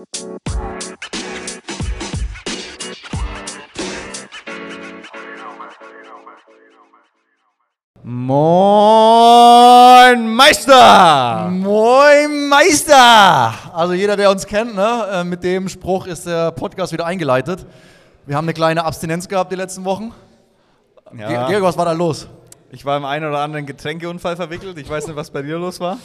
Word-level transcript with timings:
Moin 0.00 0.06
Meister! 10.34 11.50
Moin 11.50 12.48
Meister! 12.48 13.52
Also 13.74 13.92
jeder, 13.92 14.16
der 14.16 14.30
uns 14.30 14.46
kennt, 14.46 14.74
ne, 14.74 15.06
äh, 15.12 15.24
mit 15.24 15.44
dem 15.44 15.68
Spruch 15.68 16.06
ist 16.06 16.26
der 16.26 16.52
Podcast 16.52 16.94
wieder 16.94 17.04
eingeleitet. 17.04 17.66
Wir 18.24 18.36
haben 18.36 18.46
eine 18.46 18.54
kleine 18.54 18.84
Abstinenz 18.86 19.28
gehabt 19.28 19.52
die 19.52 19.56
letzten 19.56 19.84
Wochen. 19.84 20.14
Ja. 21.14 21.46
Georg, 21.46 21.62
was 21.62 21.76
war 21.76 21.84
da 21.84 21.92
los? 21.92 22.26
Ich 22.70 22.86
war 22.86 22.96
im 22.96 23.04
einen 23.04 23.28
oder 23.28 23.40
anderen 23.40 23.66
Getränkeunfall 23.66 24.36
verwickelt. 24.36 24.78
Ich 24.78 24.88
weiß 24.88 25.08
nicht, 25.08 25.16
was 25.16 25.30
bei 25.30 25.42
dir 25.42 25.58
los 25.58 25.78
war. 25.78 25.98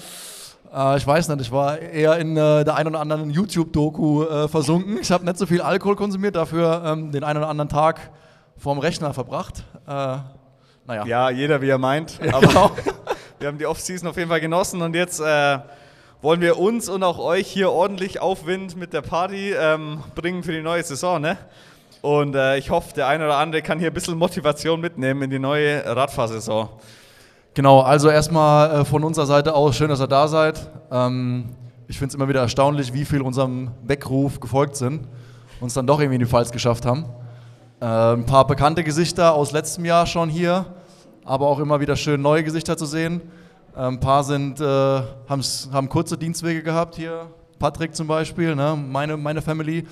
Äh, 0.74 0.98
ich 0.98 1.06
weiß 1.06 1.28
nicht, 1.30 1.42
ich 1.42 1.52
war 1.52 1.80
eher 1.80 2.18
in 2.18 2.38
äh, 2.38 2.64
der 2.64 2.76
einen 2.76 2.90
oder 2.90 3.00
anderen 3.00 3.30
YouTube-Doku 3.30 4.24
äh, 4.24 4.48
versunken. 4.48 5.00
Ich 5.02 5.12
habe 5.12 5.26
nicht 5.26 5.38
so 5.38 5.46
viel 5.46 5.62
Alkohol 5.62 5.96
konsumiert, 5.96 6.36
dafür 6.36 6.84
ähm, 6.86 7.12
den 7.12 7.24
einen 7.24 7.40
oder 7.40 7.50
anderen 7.50 7.70
Tag 7.70 8.12
vorm 8.58 8.80
Rechner 8.80 9.14
verbracht. 9.14 9.64
Äh, 9.88 10.18
naja. 10.88 11.06
Ja, 11.06 11.30
jeder 11.30 11.62
wie 11.62 11.70
er 11.70 11.78
meint. 11.78 12.20
Ja, 12.24 12.36
Aber 12.36 12.48
genau. 12.48 12.72
wir 13.40 13.48
haben 13.48 13.58
die 13.58 13.66
Off-Season 13.66 14.08
auf 14.08 14.18
jeden 14.18 14.30
Fall 14.30 14.42
genossen 14.42 14.82
und 14.82 14.96
jetzt 14.96 15.20
äh, 15.20 15.60
wollen 16.22 16.42
wir 16.42 16.58
uns 16.58 16.90
und 16.90 17.04
auch 17.04 17.20
euch 17.20 17.48
hier 17.48 17.72
ordentlich 17.72 18.20
Aufwind 18.20 18.76
mit 18.76 18.94
der 18.94 19.02
Party 19.02 19.54
ähm, 19.54 20.04
bringen 20.16 20.44
für 20.44 20.52
die 20.52 20.62
neue 20.62 20.84
Saison. 20.84 21.22
Ne? 21.22 21.38
Und 22.02 22.36
äh, 22.36 22.58
ich 22.58 22.70
hoffe, 22.70 22.94
der 22.94 23.08
eine 23.08 23.26
oder 23.26 23.38
andere 23.38 23.62
kann 23.62 23.80
hier 23.80 23.90
ein 23.90 23.94
bisschen 23.94 24.18
Motivation 24.18 24.80
mitnehmen 24.80 25.24
in 25.24 25.30
die 25.30 25.40
neue 25.40 25.84
Radfahrsaison. 25.86 26.70
Genau, 27.56 27.80
also 27.80 28.10
erstmal 28.10 28.82
äh, 28.82 28.86
von 28.86 29.04
unserer 29.04 29.26
Seite 29.26 29.56
aus, 29.56 29.76
schön, 29.78 29.88
dass 29.90 30.02
ihr 30.02 30.08
da 30.08 30.28
seid. 30.28 30.70
Ähm, 30.92 31.46
ich 31.88 31.98
finde 31.98 32.10
es 32.10 32.16
immer 32.16 32.28
wieder 32.28 32.42
erstaunlich, 32.42 32.94
wie 32.94 33.06
viel 33.06 33.22
unserem 33.22 33.72
Weckruf 33.84 34.40
gefolgt 34.42 34.76
sind 34.76 35.08
und 35.62 35.68
es 35.68 35.74
dann 35.74 35.88
doch 35.88 36.00
irgendwie 36.00 36.16
in 36.16 36.20
die 36.20 36.26
Pfalz 36.28 36.52
geschafft 36.52 36.86
haben. 36.86 37.06
Äh, 37.80 37.86
ein 37.86 38.26
paar 38.26 38.46
bekannte 38.46 38.84
Gesichter 38.84 39.34
aus 39.34 39.54
letztem 39.54 39.86
Jahr 39.86 40.06
schon 40.06 40.28
hier, 40.30 40.66
aber 41.24 41.48
auch 41.48 41.60
immer 41.60 41.80
wieder 41.80 41.96
schön 41.96 42.22
neue 42.22 42.44
Gesichter 42.44 42.76
zu 42.76 42.86
sehen. 42.86 43.22
Äh, 43.76 43.80
ein 43.88 44.00
paar 44.02 44.24
sind, 44.26 44.60
haben 44.60 45.90
kurze 45.90 46.18
Dienstwege 46.18 46.62
gehabt 46.62 46.96
hier, 46.96 47.28
Patrick 47.58 47.96
zum 47.96 48.08
Beispiel, 48.08 48.54
ne? 48.56 48.76
meine, 48.78 49.16
meine 49.16 49.42
Family. 49.42 49.88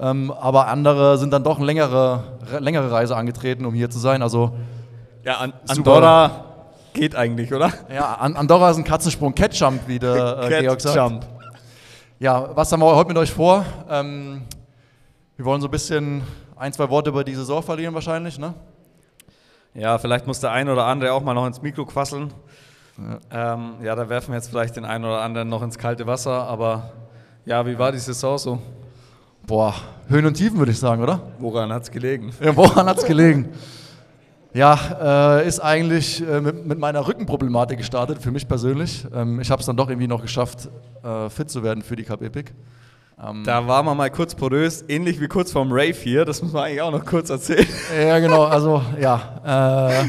Ähm, 0.00 0.32
aber 0.32 0.66
andere 0.66 1.16
sind 1.18 1.32
dann 1.32 1.44
doch 1.44 1.58
eine 1.58 1.66
längere, 1.66 2.24
re- 2.52 2.58
längere 2.58 2.90
Reise 2.90 3.16
angetreten, 3.16 3.64
um 3.66 3.74
hier 3.74 3.88
zu 3.88 3.98
sein. 4.00 4.20
Also 4.22 4.50
Ja. 5.24 5.46
Andorra 5.68 6.44
geht 6.98 7.14
eigentlich, 7.16 7.52
oder? 7.54 7.72
Ja, 7.92 8.14
An- 8.14 8.36
Andorra 8.36 8.70
ist 8.70 8.76
ein 8.76 8.84
Katzensprung. 8.84 9.34
Catjump, 9.34 9.82
wie 9.86 9.98
der 9.98 10.38
äh, 10.50 10.60
Georg 10.62 10.80
sagt. 10.80 10.96
Jump. 10.96 11.26
Ja, 12.18 12.50
was 12.56 12.72
haben 12.72 12.80
wir 12.80 12.94
heute 12.96 13.08
mit 13.08 13.16
euch 13.18 13.30
vor? 13.32 13.64
Ähm, 13.88 14.42
wir 15.36 15.44
wollen 15.44 15.60
so 15.60 15.68
ein 15.68 15.70
bisschen 15.70 16.22
ein, 16.56 16.72
zwei 16.72 16.90
Worte 16.90 17.10
über 17.10 17.22
die 17.22 17.34
Saison 17.34 17.62
verlieren 17.62 17.94
wahrscheinlich, 17.94 18.38
ne? 18.38 18.54
Ja, 19.74 19.98
vielleicht 19.98 20.26
muss 20.26 20.40
der 20.40 20.50
ein 20.50 20.68
oder 20.68 20.86
andere 20.86 21.12
auch 21.12 21.22
mal 21.22 21.34
noch 21.34 21.46
ins 21.46 21.62
Mikro 21.62 21.84
quasseln. 21.86 22.32
Ja. 23.30 23.54
Ähm, 23.54 23.74
ja, 23.82 23.94
da 23.94 24.08
werfen 24.08 24.30
wir 24.32 24.36
jetzt 24.36 24.48
vielleicht 24.48 24.74
den 24.74 24.84
einen 24.84 25.04
oder 25.04 25.20
anderen 25.20 25.48
noch 25.48 25.62
ins 25.62 25.78
kalte 25.78 26.04
Wasser, 26.08 26.48
aber 26.48 26.90
ja, 27.44 27.64
wie 27.64 27.78
war 27.78 27.92
die 27.92 27.98
Saison 27.98 28.36
so? 28.38 28.58
Boah, 29.46 29.72
Höhen 30.08 30.26
und 30.26 30.34
Tiefen 30.34 30.58
würde 30.58 30.72
ich 30.72 30.78
sagen, 30.80 31.00
oder? 31.02 31.20
Woran 31.38 31.72
hat 31.72 31.84
es 31.84 31.90
gelegen? 31.92 32.32
Ja, 32.42 32.56
woran 32.56 32.86
hat 32.88 32.98
es 32.98 33.04
gelegen? 33.04 33.50
Ja, 34.54 35.38
äh, 35.40 35.46
ist 35.46 35.60
eigentlich 35.60 36.26
äh, 36.26 36.40
mit, 36.40 36.66
mit 36.66 36.78
meiner 36.78 37.06
Rückenproblematik 37.06 37.78
gestartet, 37.78 38.22
für 38.22 38.30
mich 38.30 38.48
persönlich. 38.48 39.06
Ähm, 39.14 39.40
ich 39.40 39.50
habe 39.50 39.60
es 39.60 39.66
dann 39.66 39.76
doch 39.76 39.88
irgendwie 39.88 40.08
noch 40.08 40.22
geschafft, 40.22 40.68
äh, 41.04 41.28
fit 41.28 41.50
zu 41.50 41.62
werden 41.62 41.82
für 41.82 41.96
die 41.96 42.04
Cup 42.04 42.22
Epic. 42.22 42.52
Ähm, 43.22 43.42
Da 43.44 43.66
waren 43.66 43.84
wir 43.84 43.94
mal 43.94 44.10
kurz 44.10 44.34
porös, 44.34 44.84
ähnlich 44.88 45.20
wie 45.20 45.28
kurz 45.28 45.52
vorm 45.52 45.70
Rave 45.70 45.92
hier, 45.92 46.24
das 46.24 46.40
muss 46.42 46.52
man 46.52 46.64
eigentlich 46.64 46.82
auch 46.82 46.92
noch 46.92 47.04
kurz 47.04 47.28
erzählen. 47.30 47.66
ja, 48.00 48.18
genau, 48.20 48.44
also 48.44 48.82
ja. 49.00 50.04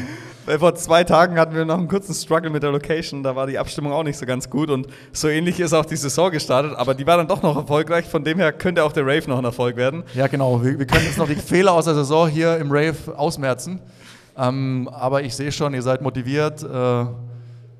Vor 0.58 0.74
zwei 0.74 1.04
Tagen 1.04 1.38
hatten 1.38 1.54
wir 1.54 1.64
noch 1.64 1.78
einen 1.78 1.86
kurzen 1.86 2.14
Struggle 2.14 2.50
mit 2.50 2.62
der 2.62 2.72
Location, 2.72 3.22
da 3.22 3.36
war 3.36 3.46
die 3.46 3.58
Abstimmung 3.58 3.92
auch 3.92 4.02
nicht 4.02 4.16
so 4.18 4.26
ganz 4.26 4.48
gut 4.50 4.70
und 4.70 4.88
so 5.12 5.28
ähnlich 5.28 5.60
ist 5.60 5.72
auch 5.72 5.84
die 5.84 5.96
Saison 5.96 6.30
gestartet, 6.30 6.72
aber 6.76 6.94
die 6.94 7.06
war 7.06 7.18
dann 7.18 7.28
doch 7.28 7.42
noch 7.42 7.56
erfolgreich, 7.56 8.06
von 8.06 8.24
dem 8.24 8.38
her 8.38 8.52
könnte 8.52 8.82
auch 8.82 8.92
der 8.92 9.04
Rave 9.04 9.28
noch 9.28 9.38
ein 9.38 9.44
Erfolg 9.44 9.76
werden. 9.76 10.02
Ja, 10.14 10.26
genau. 10.26 10.62
Wir, 10.64 10.78
wir 10.78 10.86
können 10.86 11.04
jetzt 11.04 11.18
noch 11.18 11.28
die 11.28 11.36
Fehler 11.36 11.72
aus 11.72 11.84
der 11.84 11.94
Saison 11.94 12.26
hier 12.26 12.56
im 12.56 12.72
Rave 12.72 12.96
ausmerzen. 13.16 13.80
Ähm, 14.40 14.88
aber 14.92 15.22
ich 15.22 15.34
sehe 15.36 15.52
schon, 15.52 15.74
ihr 15.74 15.82
seid 15.82 16.00
motiviert. 16.02 16.62
Äh, 16.62 17.04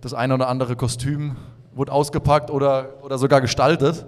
das 0.00 0.14
eine 0.14 0.34
oder 0.34 0.48
andere 0.48 0.76
Kostüm 0.76 1.36
wurde 1.74 1.92
ausgepackt 1.92 2.50
oder, 2.50 2.94
oder 3.02 3.16
sogar 3.18 3.40
gestaltet. 3.40 4.04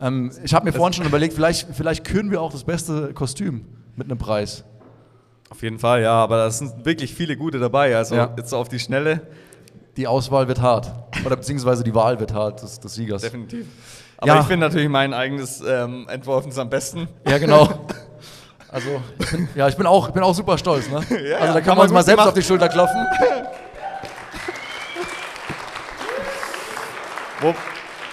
Ähm, 0.00 0.30
ich 0.42 0.54
habe 0.54 0.64
mir 0.64 0.72
vorhin 0.72 0.92
schon 0.94 1.06
überlegt, 1.06 1.34
vielleicht, 1.34 1.68
vielleicht 1.74 2.04
küren 2.04 2.30
wir 2.30 2.40
auch 2.40 2.50
das 2.52 2.64
beste 2.64 3.12
Kostüm 3.12 3.64
mit 3.96 4.08
einem 4.10 4.18
Preis. 4.18 4.64
Auf 5.50 5.62
jeden 5.62 5.78
Fall, 5.78 6.02
ja, 6.02 6.12
aber 6.14 6.38
da 6.38 6.50
sind 6.50 6.84
wirklich 6.86 7.14
viele 7.14 7.36
gute 7.36 7.58
dabei, 7.58 7.94
also 7.96 8.14
Ja. 8.14 8.30
jetzt 8.36 8.50
so 8.50 8.56
auf 8.56 8.68
die 8.68 8.78
Schnelle, 8.78 9.20
Die 9.98 10.06
Auswahl 10.06 10.48
wird 10.48 10.62
hart. 10.62 10.90
Oder 11.26 11.36
beziehungsweise 11.36 11.84
die 11.84 11.94
Wahl 11.94 12.18
wird 12.18 12.32
hart 12.32 12.62
des, 12.62 12.80
des 12.80 12.94
Siegers. 12.94 13.20
definitiv. 13.20 13.66
Aber 14.16 14.26
Ja. 14.28 14.40
ich 14.40 14.46
finde 14.46 14.66
natürlich 14.66 14.88
mein 14.88 15.12
eigenes 15.12 15.60
ähm, 15.60 16.06
Entworfenes 16.08 16.58
am 16.58 16.70
besten. 16.70 17.08
Ja, 17.28 17.36
genau. 17.36 17.68
Also, 18.72 19.02
ich 19.18 19.30
bin, 19.30 19.48
ja, 19.54 19.68
ich 19.68 19.76
bin 19.76 19.86
auch, 19.86 20.08
ich 20.08 20.14
bin 20.14 20.22
auch 20.22 20.34
super 20.34 20.56
stolz. 20.56 20.88
Ne? 20.88 21.00
Ja, 21.30 21.36
also, 21.38 21.52
da 21.54 21.60
kann 21.60 21.76
man 21.76 21.84
uns 21.84 21.92
mal 21.92 22.02
selbst 22.02 22.16
gemacht. 22.20 22.28
auf 22.28 22.34
die 22.34 22.42
Schulter 22.42 22.68
klopfen. 22.70 23.06
Wo, 27.40 27.54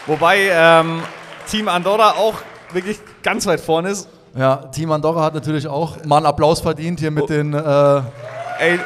wobei 0.08 0.50
ähm, 0.52 1.02
Team 1.50 1.68
Andorra 1.68 2.12
auch 2.12 2.36
wirklich 2.74 3.00
ganz 3.24 3.46
weit 3.46 3.62
vorne 3.62 3.90
ist. 3.92 4.10
Ja, 4.36 4.58
Team 4.58 4.92
Andorra 4.92 5.24
hat 5.24 5.34
natürlich 5.34 5.68
auch 5.68 6.04
mal 6.06 6.18
einen 6.18 6.26
Applaus 6.26 6.62
verdient 6.62 7.00
hier 7.00 7.12
mit 7.12 7.24
Oh. 7.24 7.28
den. 7.28 7.54
Äh, 7.54 8.02
Ey. 8.60 8.80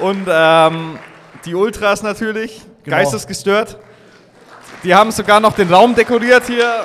Und 0.00 0.26
ähm, 0.30 0.98
die 1.44 1.54
Ultras 1.54 2.02
natürlich, 2.02 2.62
Genau. 2.84 2.96
geistesgestört. 2.98 3.78
Die 4.84 4.94
haben 4.94 5.10
sogar 5.10 5.40
noch 5.40 5.54
den 5.54 5.72
Raum 5.72 5.94
dekoriert 5.94 6.44
hier. 6.46 6.84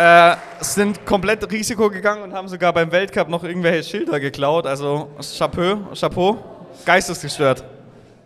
Äh, 0.00 0.36
sind 0.60 1.04
komplett 1.04 1.50
Risiko 1.50 1.90
gegangen 1.90 2.22
und 2.22 2.32
haben 2.32 2.46
sogar 2.46 2.72
beim 2.72 2.92
Weltcup 2.92 3.28
noch 3.28 3.42
irgendwelche 3.42 3.82
Schilder 3.82 4.20
geklaut. 4.20 4.64
Also 4.64 5.08
Chapeau, 5.36 5.78
Chapeau. 5.98 6.36
Geistesgestört. 6.84 7.64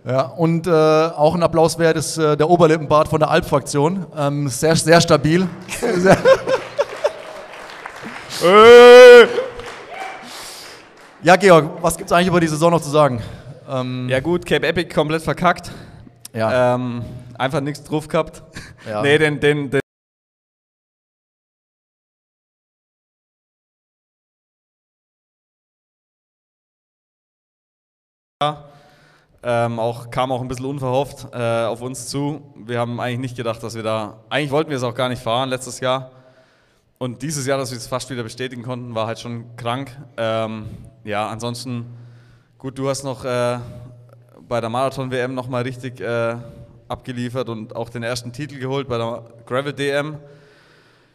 ja, 0.04 0.20
und 0.22 0.66
äh, 0.66 0.70
auch 0.70 1.34
ein 1.34 1.42
Applaus 1.42 1.78
wert 1.78 1.96
ist 1.96 2.18
äh, 2.18 2.36
der 2.36 2.50
Oberlippenbart 2.50 3.08
von 3.08 3.20
der 3.20 3.30
Alp-Fraktion. 3.30 4.04
Ähm, 4.14 4.48
sehr, 4.48 4.76
sehr 4.76 5.00
stabil. 5.00 5.46
Sehr, 5.80 6.16
Äh. 8.44 9.26
ja, 11.22 11.36
Georg, 11.36 11.70
was 11.80 11.96
gibt 11.96 12.10
es 12.10 12.12
eigentlich 12.12 12.28
über 12.28 12.40
die 12.40 12.48
Saison 12.48 12.70
noch 12.72 12.80
zu 12.82 12.90
sagen? 12.90 13.22
Ähm, 13.70 14.08
Ja 14.10 14.20
gut, 14.20 14.44
Cape 14.44 14.66
Epic 14.66 14.92
komplett 14.92 15.22
verkackt. 15.22 15.70
ja. 16.34 16.74
Ähm, 16.74 17.02
einfach 17.38 17.60
nichts 17.60 17.82
drauf 17.84 18.08
gehabt. 18.08 18.42
Ja. 18.88 19.00
Nee, 19.02 19.16
den, 19.18 19.38
den, 19.40 19.70
den 19.70 19.81
ähm, 29.42 29.78
auch, 29.78 30.10
kam 30.10 30.30
auch 30.30 30.40
ein 30.40 30.48
bisschen 30.48 30.66
unverhofft 30.66 31.26
äh, 31.32 31.64
auf 31.64 31.80
uns 31.82 32.06
zu. 32.08 32.42
Wir 32.54 32.78
haben 32.78 33.00
eigentlich 33.00 33.18
nicht 33.18 33.36
gedacht, 33.36 33.62
dass 33.62 33.74
wir 33.74 33.82
da. 33.82 34.18
Eigentlich 34.28 34.50
wollten 34.52 34.70
wir 34.70 34.76
es 34.76 34.82
auch 34.82 34.94
gar 34.94 35.08
nicht 35.08 35.22
fahren 35.22 35.48
letztes 35.48 35.80
Jahr. 35.80 36.10
Und 36.98 37.22
dieses 37.22 37.46
Jahr, 37.46 37.58
dass 37.58 37.72
wir 37.72 37.78
es 37.78 37.88
fast 37.88 38.08
wieder 38.10 38.22
bestätigen 38.22 38.62
konnten, 38.62 38.94
war 38.94 39.08
halt 39.08 39.18
schon 39.18 39.56
krank. 39.56 39.90
Ähm, 40.16 40.66
ja, 41.02 41.28
ansonsten, 41.28 41.86
gut, 42.58 42.78
du 42.78 42.88
hast 42.88 43.02
noch 43.02 43.24
äh, 43.24 43.58
bei 44.48 44.60
der 44.60 44.70
Marathon-WM 44.70 45.34
nochmal 45.34 45.62
richtig 45.62 46.00
äh, 46.00 46.36
abgeliefert 46.86 47.48
und 47.48 47.74
auch 47.74 47.88
den 47.88 48.04
ersten 48.04 48.32
Titel 48.32 48.58
geholt 48.60 48.86
bei 48.86 48.98
der 48.98 49.24
Gravel-DM. 49.46 50.18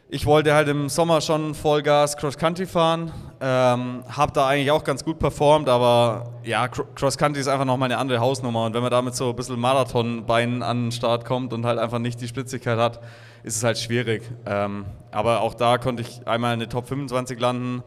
Ich 0.10 0.26
wollte 0.26 0.54
halt 0.54 0.70
im 0.70 0.88
Sommer 0.88 1.20
schon 1.20 1.54
Vollgas 1.54 2.16
Cross 2.16 2.38
Country 2.38 2.66
fahren, 2.66 3.12
ähm, 3.42 4.04
habe 4.08 4.32
da 4.32 4.48
eigentlich 4.48 4.72
auch 4.72 4.86
ganz 4.86 5.04
gut 5.04 5.20
performt, 5.20 5.68
aber 5.68 6.32
ja, 6.46 6.66
Cro- 6.70 6.86
Cross 6.96 7.18
Country 7.18 7.42
ist 7.42 7.50
einfach 7.50 7.66
nochmal 7.66 7.88
eine 7.92 7.98
andere 8.00 8.20
Hausnummer 8.22 8.66
und 8.66 8.74
wenn 8.74 8.82
man 8.82 8.92
damit 8.92 9.16
so 9.16 9.32
ein 9.32 9.36
bisschen 9.36 9.60
Marathonbein 9.60 10.64
an 10.64 10.86
den 10.86 10.92
Start 10.94 11.26
kommt 11.26 11.52
und 11.52 11.66
halt 11.66 11.78
einfach 11.78 12.00
nicht 12.00 12.22
die 12.22 12.28
Spritzigkeit 12.30 12.78
hat, 12.80 13.02
ist 13.44 13.58
es 13.58 13.64
halt 13.66 13.78
schwierig. 13.78 14.24
Ähm, 14.46 14.86
aber 15.12 15.42
auch 15.42 15.54
da 15.56 15.78
konnte 15.78 16.04
ich 16.04 16.26
einmal 16.26 16.54
in 16.54 16.62
die 16.62 16.68
Top 16.68 16.88
25 16.88 17.38
landen. 17.42 17.84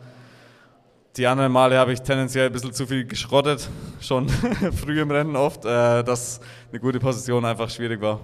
Die 1.17 1.27
anderen 1.27 1.51
Male 1.53 1.79
habe 1.79 1.95
ich 1.95 2.03
tendenziell 2.03 2.47
ein 2.49 2.53
bisschen 2.53 2.75
zu 2.75 2.87
viel 2.87 3.07
geschrottet, 3.07 3.67
schon 4.01 4.29
früh 4.79 5.01
im 5.01 5.11
Rennen 5.11 5.37
oft, 5.37 5.65
äh, 5.65 6.05
dass 6.05 6.41
eine 6.71 6.81
gute 6.81 7.01
Position 7.01 7.47
einfach 7.47 7.71
schwierig 7.71 8.03
war. 8.03 8.21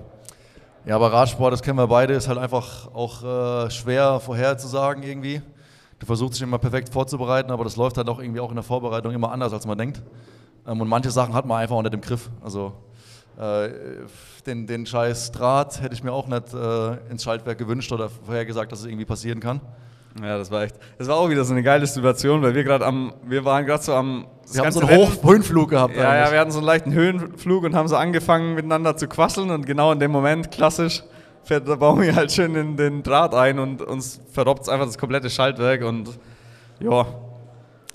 Ja, 0.86 0.94
aber 0.94 1.12
Radsport, 1.12 1.52
das 1.52 1.62
kennen 1.62 1.78
wir 1.78 1.88
beide, 1.88 2.14
ist 2.14 2.28
halt 2.28 2.38
einfach 2.38 2.94
auch 2.94 3.22
äh, 3.24 3.70
schwer 3.70 4.20
vorherzusagen 4.20 5.02
irgendwie. 5.02 5.42
Du 5.98 6.06
versuchst 6.06 6.34
dich 6.36 6.42
immer 6.42 6.58
perfekt 6.58 6.90
vorzubereiten, 6.90 7.50
aber 7.50 7.64
das 7.64 7.74
läuft 7.74 7.96
halt 7.96 8.08
auch 8.08 8.20
irgendwie 8.20 8.38
auch 8.38 8.50
in 8.50 8.54
der 8.54 8.62
Vorbereitung 8.62 9.12
immer 9.12 9.32
anders, 9.32 9.52
als 9.52 9.66
man 9.66 9.76
denkt. 9.76 10.00
Ähm, 10.64 10.80
und 10.80 10.86
manche 10.88 11.10
Sachen 11.10 11.34
hat 11.34 11.44
man 11.44 11.60
einfach 11.60 11.82
nicht 11.82 11.92
im 11.94 12.00
Griff. 12.00 12.30
Also 12.42 12.72
Äh, 13.38 13.68
den, 14.46 14.66
den 14.66 14.86
scheiß 14.86 15.32
Draht 15.32 15.82
hätte 15.82 15.94
ich 15.94 16.02
mir 16.02 16.12
auch 16.12 16.26
nicht 16.26 16.54
äh, 16.54 17.10
ins 17.10 17.22
Schaltwerk 17.22 17.58
gewünscht 17.58 17.92
oder 17.92 18.08
vorhergesagt, 18.08 18.72
dass 18.72 18.80
es 18.80 18.86
irgendwie 18.86 19.04
passieren 19.04 19.40
kann. 19.40 19.60
Ja, 20.22 20.38
das 20.38 20.50
war 20.50 20.62
echt. 20.62 20.76
Das 20.98 21.08
war 21.08 21.16
auch 21.16 21.28
wieder 21.28 21.44
so 21.44 21.52
eine 21.52 21.62
geile 21.62 21.86
Situation, 21.86 22.42
weil 22.42 22.54
wir 22.54 22.64
gerade 22.64 22.86
am, 22.86 23.12
wir 23.24 23.44
waren 23.44 23.66
gerade 23.66 23.82
so 23.82 23.94
am. 23.94 24.26
Wir 24.50 24.62
haben 24.62 24.72
so 24.72 24.80
einen 24.80 24.96
Hoch 24.96 25.10
Höhenflug 25.22 25.70
gehabt. 25.70 25.96
Ja, 25.96 26.08
eigentlich. 26.08 26.26
ja, 26.26 26.32
wir 26.32 26.40
hatten 26.40 26.50
so 26.52 26.58
einen 26.58 26.66
leichten 26.66 26.92
Höhenflug 26.92 27.64
und 27.64 27.74
haben 27.74 27.88
so 27.88 27.96
angefangen 27.96 28.54
miteinander 28.54 28.96
zu 28.96 29.08
quasseln 29.08 29.50
und 29.50 29.66
genau 29.66 29.92
in 29.92 29.98
dem 29.98 30.12
Moment, 30.12 30.50
klassisch, 30.52 31.02
fährt 31.42 31.66
der 31.66 31.76
Baumi 31.76 32.12
halt 32.12 32.30
schön 32.32 32.54
in 32.54 32.76
den 32.76 33.02
Draht 33.02 33.34
ein 33.34 33.58
und 33.58 33.82
uns 33.82 34.20
verrobbt 34.32 34.68
einfach 34.68 34.86
das 34.86 34.98
komplette 34.98 35.30
Schaltwerk 35.30 35.82
und 35.82 36.10
ja, 36.78 37.06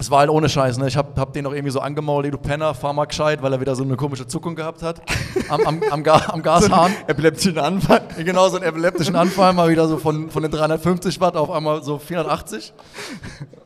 es 0.02 0.10
war 0.10 0.22
halt 0.22 0.32
ohne 0.32 0.50
Scheiß, 0.50 0.80
ne? 0.80 0.88
Ich 0.88 0.98
hab, 0.98 1.16
hab 1.20 1.32
den 1.32 1.46
auch 1.46 1.52
irgendwie 1.52 1.70
so 1.70 1.80
angemault, 1.80 2.26
ey, 2.26 2.32
du 2.32 2.40
Penner, 2.40 2.74
fahr 2.74 2.92
mal 2.92 3.06
gescheit, 3.06 3.44
weil 3.44 3.54
er 3.54 3.62
wieder 3.62 3.76
so 3.76 3.84
eine 3.84 3.96
komische 3.96 4.26
Zuckung 4.26 4.56
gehabt 4.56 4.82
hat. 4.82 5.00
Am, 5.48 5.62
am, 5.62 5.84
am, 5.92 6.04
Ga 6.04 6.24
am 6.30 6.42
Gashahn. 6.44 6.92
So 6.92 7.08
epileptischen 7.08 7.60
Anfall. 7.60 8.02
Genau, 8.18 8.50
so 8.50 8.56
einen 8.56 8.66
epileptischen 8.66 9.16
Anfall, 9.16 9.54
mal 9.54 9.70
wieder 9.70 9.88
so 9.88 9.98
von, 9.98 10.32
von 10.32 10.42
den 10.42 10.52
350 10.52 11.22
Watt 11.22 11.36
auf 11.36 11.52
einmal 11.52 11.84
so 11.84 12.00
480. 12.00 12.74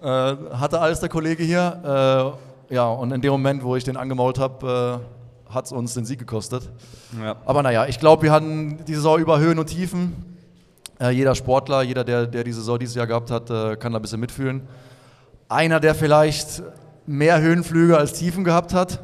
Äh, 0.03 0.07
hatte 0.07 0.79
alles 0.79 0.99
der 0.99 1.09
Kollege 1.09 1.43
hier. 1.43 2.37
Äh, 2.69 2.75
ja, 2.75 2.87
und 2.87 3.11
in 3.11 3.21
dem 3.21 3.31
Moment, 3.31 3.63
wo 3.63 3.75
ich 3.75 3.83
den 3.83 3.97
angemault 3.97 4.37
habe, 4.37 5.01
äh, 5.49 5.51
hat 5.51 5.65
es 5.65 5.71
uns 5.71 5.95
den 5.95 6.05
Sieg 6.05 6.19
gekostet. 6.19 6.69
Ja. 7.19 7.37
Aber 7.43 7.63
naja, 7.63 7.87
ich 7.87 7.97
glaube, 7.97 8.21
wir 8.21 8.31
hatten 8.31 8.85
die 8.85 8.93
Saison 8.93 9.17
über 9.17 9.39
Höhen 9.39 9.57
und 9.57 9.65
Tiefen. 9.65 10.13
Äh, 10.99 11.09
jeder 11.09 11.33
Sportler, 11.33 11.81
jeder, 11.81 12.03
der, 12.03 12.27
der 12.27 12.43
die 12.43 12.51
Saison 12.51 12.77
dieses 12.77 12.93
Jahr 12.93 13.07
gehabt 13.07 13.31
hat, 13.31 13.49
äh, 13.49 13.77
kann 13.77 13.93
da 13.93 13.99
ein 13.99 14.03
bisschen 14.03 14.19
mitfühlen. 14.19 14.67
Einer, 15.47 15.79
der 15.79 15.93
vielleicht 15.93 16.63
mehr 17.05 17.39
Höhenflüge 17.39 17.97
als 17.97 18.13
Tiefen 18.13 18.43
gehabt 18.43 18.73
hat, 18.73 19.03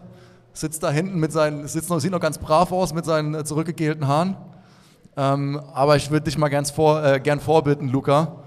sitzt 0.54 0.82
da 0.82 0.90
hinten 0.90 1.20
mit 1.20 1.32
seinen, 1.32 1.68
sitzt 1.68 1.90
noch, 1.90 2.00
sieht 2.00 2.12
noch 2.12 2.20
ganz 2.20 2.40
brav 2.40 2.72
aus 2.72 2.94
mit 2.94 3.06
seinen 3.06 3.36
äh, 3.36 3.44
zurückgegelten 3.44 4.08
Haaren. 4.08 4.36
Ähm, 5.16 5.62
aber 5.74 5.98
ich 5.98 6.10
würde 6.10 6.26
dich 6.26 6.38
mal 6.38 6.50
ganz 6.50 6.72
vor, 6.72 7.04
äh, 7.04 7.20
gern 7.20 7.40
vorbitten, 7.40 7.90
Luca. 7.90 8.38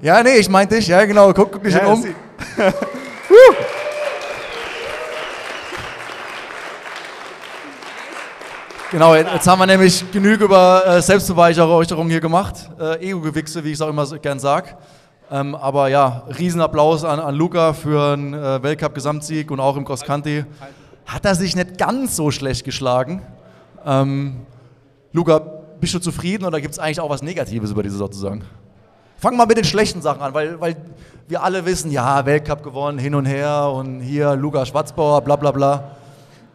Ja, 0.00 0.22
nee, 0.22 0.36
ich 0.36 0.48
meinte 0.48 0.76
dich, 0.76 0.86
ja 0.86 1.04
genau, 1.04 1.32
guck, 1.32 1.52
guck 1.52 1.64
dich 1.64 1.74
ja, 1.74 1.86
um. 1.86 2.04
Genau, 8.92 9.14
jetzt 9.14 9.46
haben 9.46 9.60
wir 9.60 9.66
nämlich 9.66 10.10
genug 10.10 10.40
über 10.40 10.84
äh, 10.84 11.00
hier 12.10 12.20
gemacht. 12.20 12.68
Äh, 12.76 13.08
Ego-Gewichse, 13.08 13.62
wie 13.62 13.68
ich 13.68 13.74
es 13.74 13.80
auch 13.82 13.88
immer 13.88 14.04
so 14.04 14.18
gern 14.18 14.40
sage. 14.40 14.70
Ähm, 15.30 15.54
aber 15.54 15.88
ja, 15.88 16.24
Riesenapplaus 16.38 17.04
an, 17.04 17.20
an 17.20 17.34
Luca 17.36 17.72
für 17.72 18.14
einen 18.14 18.34
äh, 18.34 18.62
Weltcup-Gesamtsieg 18.62 19.50
und 19.50 19.60
auch 19.60 19.76
im 19.76 19.84
Cross 19.84 20.02
Country. 20.02 20.44
Hat 21.06 21.24
er 21.24 21.36
sich 21.36 21.54
nicht 21.54 21.78
ganz 21.78 22.16
so 22.16 22.32
schlecht 22.32 22.64
geschlagen. 22.64 23.22
Ähm, 23.86 24.40
Luca, 25.12 25.38
bist 25.38 25.94
du 25.94 26.00
zufrieden 26.00 26.44
oder 26.44 26.60
gibt 26.60 26.72
es 26.72 26.78
eigentlich 26.80 27.00
auch 27.00 27.10
was 27.10 27.22
Negatives 27.22 27.70
über 27.70 27.82
diese 27.82 27.94
Saison 27.94 28.10
zu 28.10 28.18
sagen? 28.18 28.44
Fangen 29.18 29.36
wir 29.36 29.46
mit 29.46 29.56
den 29.56 29.64
schlechten 29.64 30.02
Sachen 30.02 30.20
an, 30.20 30.34
weil, 30.34 30.60
weil 30.60 30.76
wir 31.28 31.42
alle 31.42 31.64
wissen, 31.64 31.92
ja, 31.92 32.26
Weltcup 32.26 32.62
gewonnen, 32.62 32.98
hin 32.98 33.14
und 33.14 33.26
her 33.26 33.70
und 33.72 34.00
hier 34.00 34.34
Luca 34.34 34.66
Schwarzbauer, 34.66 35.20
bla 35.20 35.36
bla 35.36 35.52
bla. 35.52 35.90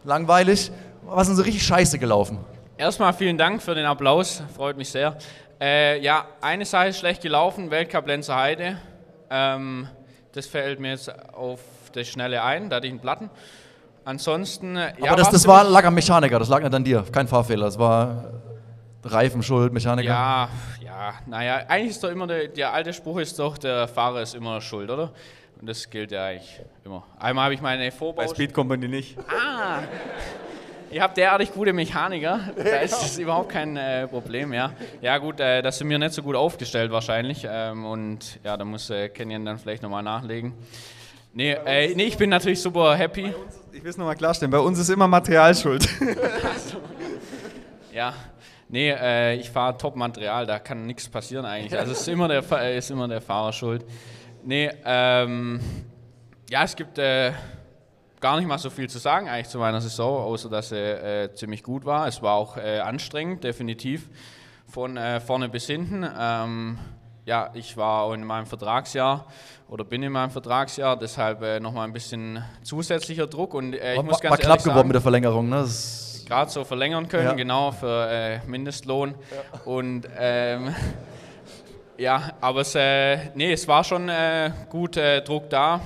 Langweilig. 0.04 0.70
Was 1.06 1.22
ist 1.22 1.28
denn 1.28 1.36
so 1.36 1.42
richtig 1.42 1.62
scheiße 1.62 1.98
gelaufen? 1.98 2.38
Erstmal 2.76 3.14
vielen 3.14 3.38
Dank 3.38 3.62
für 3.62 3.74
den 3.74 3.86
Applaus, 3.86 4.42
freut 4.54 4.76
mich 4.76 4.90
sehr. 4.90 5.16
Äh, 5.60 6.00
ja, 6.00 6.26
eine 6.40 6.64
Sache 6.64 6.88
ist 6.88 6.98
schlecht 6.98 7.22
gelaufen, 7.22 7.70
Weltcup 7.70 8.06
Lenzer 8.06 8.36
Heide. 8.36 8.78
Ähm, 9.30 9.88
das 10.32 10.46
fällt 10.46 10.80
mir 10.80 10.90
jetzt 10.90 11.10
auf 11.34 11.60
das 11.92 12.08
Schnelle 12.08 12.42
ein, 12.42 12.68
da 12.68 12.76
hatte 12.76 12.86
ich 12.86 12.92
einen 12.92 13.00
Platten. 13.00 13.30
Ansonsten, 14.04 14.76
äh, 14.76 14.92
Aber 14.98 15.06
ja, 15.06 15.16
das, 15.16 15.30
das 15.30 15.46
war, 15.46 15.64
lag 15.64 15.84
am 15.84 15.94
Mechaniker, 15.94 16.38
das 16.38 16.48
lag 16.48 16.60
nicht 16.60 16.74
an 16.74 16.84
dir, 16.84 17.04
kein 17.10 17.26
Fahrfehler, 17.26 17.64
das 17.66 17.78
war 17.78 18.34
Reifenschuld, 19.02 19.72
Mechaniker. 19.72 20.08
Ja, 20.08 20.48
ja, 20.84 21.14
naja, 21.26 21.62
eigentlich 21.68 21.90
ist 21.90 22.04
doch 22.04 22.10
immer, 22.10 22.26
der, 22.26 22.48
der 22.48 22.72
alte 22.72 22.92
Spruch 22.92 23.18
ist 23.18 23.38
doch, 23.38 23.56
der 23.56 23.88
Fahrer 23.88 24.22
ist 24.22 24.34
immer 24.34 24.60
schuld, 24.60 24.90
oder? 24.90 25.12
Und 25.58 25.68
das 25.68 25.88
gilt 25.88 26.12
ja 26.12 26.26
eigentlich 26.26 26.60
immer. 26.84 27.04
Einmal 27.18 27.44
habe 27.44 27.54
ich 27.54 27.62
meine 27.62 27.90
Vorbau... 27.90 28.22
Bei 28.22 28.28
Speed 28.28 28.52
Company 28.52 28.88
nicht. 28.88 29.16
Ah, 29.28 29.80
Ihr 30.90 31.02
habt 31.02 31.16
derartig 31.16 31.52
gute 31.52 31.72
Mechaniker, 31.72 32.40
da 32.56 32.78
ist 32.78 33.02
es 33.02 33.18
überhaupt 33.18 33.48
kein 33.48 33.76
äh, 33.76 34.06
Problem, 34.06 34.52
ja. 34.52 34.72
Ja 35.00 35.18
gut, 35.18 35.40
äh, 35.40 35.60
das 35.62 35.78
sind 35.78 35.90
wir 35.90 35.98
nicht 35.98 36.12
so 36.12 36.22
gut 36.22 36.36
aufgestellt 36.36 36.92
wahrscheinlich 36.92 37.46
ähm, 37.48 37.84
und 37.84 38.38
ja, 38.44 38.56
da 38.56 38.64
muss 38.64 38.88
äh, 38.90 39.08
Kenyon 39.08 39.44
dann 39.44 39.58
vielleicht 39.58 39.82
nochmal 39.82 40.02
nachlegen. 40.02 40.54
Nee, 41.34 41.52
äh, 41.52 41.94
nee, 41.94 42.04
ich 42.04 42.16
bin 42.16 42.30
natürlich 42.30 42.62
super 42.62 42.94
happy. 42.96 43.32
ich 43.72 43.82
will 43.82 43.90
es 43.90 43.96
nochmal 43.96 44.16
klarstellen, 44.16 44.50
bei 44.50 44.58
uns 44.58 44.78
ist 44.78 44.88
immer 44.88 45.08
Materialschuld. 45.08 45.88
ja, 47.92 48.14
nee, 48.68 48.90
äh, 48.90 49.34
ich 49.34 49.50
fahre 49.50 49.76
Top-Material, 49.76 50.46
da 50.46 50.60
kann 50.60 50.86
nichts 50.86 51.08
passieren 51.08 51.44
eigentlich. 51.44 51.78
Also 51.78 51.92
ist 51.92 52.08
immer 52.08 52.28
der, 52.28 52.44
äh, 52.52 52.78
ist 52.78 52.90
immer 52.90 53.08
der 53.08 53.20
Fahrer 53.20 53.52
schuld. 53.52 53.84
Nee, 54.44 54.70
ähm, 54.84 55.60
ja, 56.48 56.62
es 56.62 56.76
gibt 56.76 56.98
äh, 56.98 57.32
gar 58.26 58.36
nicht 58.38 58.48
mal 58.48 58.58
so 58.58 58.70
viel 58.70 58.90
zu 58.90 58.98
sagen 58.98 59.28
eigentlich 59.28 59.48
zu 59.48 59.58
meiner 59.58 59.80
Saison, 59.80 60.24
außer 60.24 60.48
dass 60.48 60.70
sie 60.70 60.76
äh, 60.76 61.32
ziemlich 61.32 61.62
gut 61.62 61.84
war. 61.84 62.08
Es 62.08 62.22
war 62.22 62.34
auch 62.34 62.56
äh, 62.56 62.80
anstrengend, 62.80 63.44
definitiv, 63.44 64.08
von 64.66 64.96
äh, 64.96 65.20
vorne 65.20 65.48
bis 65.48 65.68
hinten. 65.68 66.04
Ähm, 66.18 66.76
ja, 67.24 67.50
ich 67.54 67.76
war 67.76 68.12
in 68.14 68.24
meinem 68.24 68.46
Vertragsjahr 68.46 69.26
oder 69.68 69.84
bin 69.84 70.02
in 70.02 70.10
meinem 70.10 70.30
Vertragsjahr, 70.30 70.96
deshalb 70.96 71.40
äh, 71.40 71.60
nochmal 71.60 71.86
ein 71.86 71.92
bisschen 71.92 72.42
zusätzlicher 72.64 73.28
Druck. 73.28 73.54
Und 73.54 73.74
äh, 73.74 73.92
ich 73.92 73.96
war, 73.98 74.02
muss 74.02 74.20
ganz 74.20 74.32
war 74.32 74.38
knapp 74.38 74.64
geworden 74.64 74.88
mit 74.88 74.96
der 74.96 75.02
Verlängerung, 75.02 75.48
ne? 75.48 75.64
Gerade 76.26 76.50
so 76.50 76.64
verlängern 76.64 77.06
können, 77.06 77.26
ja. 77.26 77.34
genau, 77.34 77.70
für 77.70 78.08
äh, 78.10 78.40
Mindestlohn. 78.44 79.14
Ja. 79.30 79.60
Und 79.66 80.08
ähm, 80.18 80.74
ja, 81.96 82.32
aber 82.40 82.62
es, 82.62 82.74
äh, 82.74 83.30
nee, 83.36 83.52
es 83.52 83.68
war 83.68 83.84
schon 83.84 84.10
gut 84.68 84.96
Druck 84.96 85.48
da. 85.48 85.80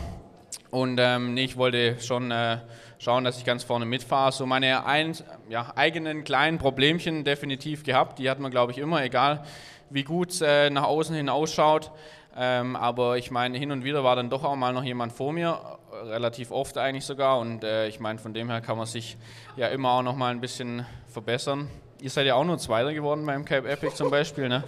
Und 0.71 0.99
ähm, 1.01 1.37
ich 1.37 1.57
wollte 1.57 2.01
schon 2.01 2.31
äh, 2.31 2.59
schauen, 2.99 3.25
dass 3.25 3.39
ich 3.39 3.45
ganz 3.45 3.65
vorne 3.65 3.87
mitfahre. 3.87 4.33
So 4.33 4.47
meine 4.47 4.87
ein, 4.87 5.17
ja, 5.49 5.73
eigenen 5.75 6.25
kleinen 6.25 6.59
Problemchen 6.59 7.25
definitiv 7.25 7.83
gehabt. 7.83 8.19
Die 8.19 8.31
hat 8.31 8.39
man, 8.39 8.51
glaube 8.51 8.73
ich, 8.73 8.79
immer, 8.79 9.03
egal 9.03 9.45
wie 9.91 10.05
gut 10.05 10.31
es 10.31 10.41
äh, 10.41 10.71
nach 10.71 10.85
außen 10.85 11.15
hin 11.15 11.29
ausschaut. 11.29 11.91
Ähm, 12.37 12.77
aber 12.77 13.19
ich 13.19 13.31
meine, 13.31 13.59
hin 13.59 13.73
und 13.73 13.85
wieder 13.85 14.05
war 14.05 14.15
dann 14.17 14.31
doch 14.31 14.45
auch 14.45 14.55
mal 14.55 14.73
noch 14.73 14.85
jemand 14.85 15.13
vor 15.13 15.33
mir, 15.33 15.59
relativ 16.05 16.53
oft 16.53 16.79
eigentlich 16.79 17.05
sogar. 17.05 17.39
Und 17.41 17.65
äh, 17.65 17.89
ich 17.89 17.99
meine, 17.99 18.19
von 18.19 18.33
dem 18.33 18.49
her 18.49 18.61
kann 18.61 18.79
man 18.79 18.87
sich 18.87 19.19
ja 19.57 19.67
immer 19.67 19.91
auch 19.91 20.03
noch 20.03 20.17
mal 20.17 20.31
ein 20.31 20.41
bisschen 20.41 20.87
verbessern. 21.09 21.69
Ihr 22.01 22.09
seid 22.09 22.27
ja 22.27 22.37
auch 22.37 22.45
nur 22.45 22.57
Zweiter 22.57 22.95
geworden 22.95 23.27
beim 23.27 23.45
Cape 23.45 23.69
Epic 23.69 23.95
zum 23.95 24.11
Beispiel. 24.11 24.49
Ne? 24.49 24.65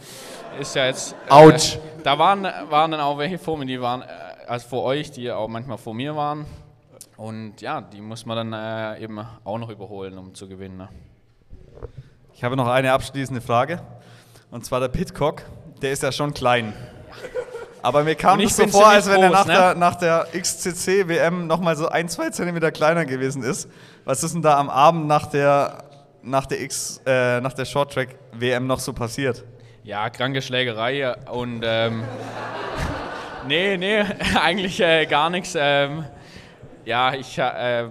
Ist 0.60 0.74
ja 0.74 0.86
jetzt. 0.86 1.14
Äh, 1.28 1.30
Autsch! 1.30 1.78
Da 2.02 2.18
waren, 2.18 2.42
waren 2.42 2.90
dann 2.90 3.00
auch 3.00 3.16
welche 3.16 3.38
vor 3.38 3.56
mir, 3.56 3.64
die 3.64 3.80
waren 3.80 4.02
äh, 4.02 4.06
als 4.52 4.64
vor 4.64 4.82
euch, 4.82 5.10
die 5.10 5.32
auch 5.32 5.48
manchmal 5.48 5.78
vor 5.78 5.94
mir 5.94 6.14
waren. 6.14 6.44
Und 7.16 7.62
ja, 7.62 7.80
die 7.80 8.02
muss 8.02 8.26
man 8.26 8.50
dann 8.50 8.52
äh, 8.52 9.02
eben 9.02 9.18
auch 9.44 9.56
noch 9.56 9.70
überholen, 9.70 10.18
um 10.18 10.34
zu 10.34 10.46
gewinnen. 10.46 10.76
Ne? 10.76 10.88
Ich 12.34 12.44
habe 12.44 12.54
noch 12.54 12.68
eine 12.68 12.92
abschließende 12.92 13.40
Frage. 13.40 13.80
Und 14.50 14.66
zwar 14.66 14.80
der 14.80 14.88
Pitcock, 14.88 15.40
der 15.80 15.92
ist 15.92 16.02
ja 16.02 16.12
schon 16.12 16.34
klein. 16.34 16.74
Aber 17.80 18.04
mir 18.04 18.14
kam 18.14 18.40
es 18.40 18.54
so 18.54 18.66
vor, 18.66 18.88
als 18.88 19.06
wenn 19.06 19.22
groß, 19.22 19.24
er 19.24 19.30
nach, 19.30 19.46
ne? 19.46 19.52
der, 19.54 19.74
nach 19.74 19.94
der 19.94 20.26
XCC-WM 20.38 21.46
nochmal 21.46 21.74
so 21.74 21.88
ein, 21.88 22.10
zwei 22.10 22.28
Zentimeter 22.28 22.70
kleiner 22.72 23.06
gewesen 23.06 23.42
ist. 23.42 23.70
Was 24.04 24.22
ist 24.22 24.34
denn 24.34 24.42
da 24.42 24.58
am 24.58 24.68
Abend 24.68 25.06
nach 25.06 25.26
der, 25.26 25.84
nach 26.22 26.44
der, 26.44 26.60
X, 26.60 27.00
äh, 27.06 27.40
nach 27.40 27.54
der 27.54 27.64
Short-Track-WM 27.64 28.66
noch 28.66 28.80
so 28.80 28.92
passiert? 28.92 29.44
Ja, 29.82 30.10
kranke 30.10 30.42
Schlägerei 30.42 31.16
und 31.30 31.62
ähm, 31.64 32.04
Nee, 33.48 33.76
nee, 33.76 34.04
eigentlich 34.40 34.80
äh, 34.80 35.04
gar 35.06 35.28
nichts. 35.28 35.56
Ähm, 35.58 36.04
ja, 36.84 37.12
ich, 37.12 37.36
äh, 37.38 37.88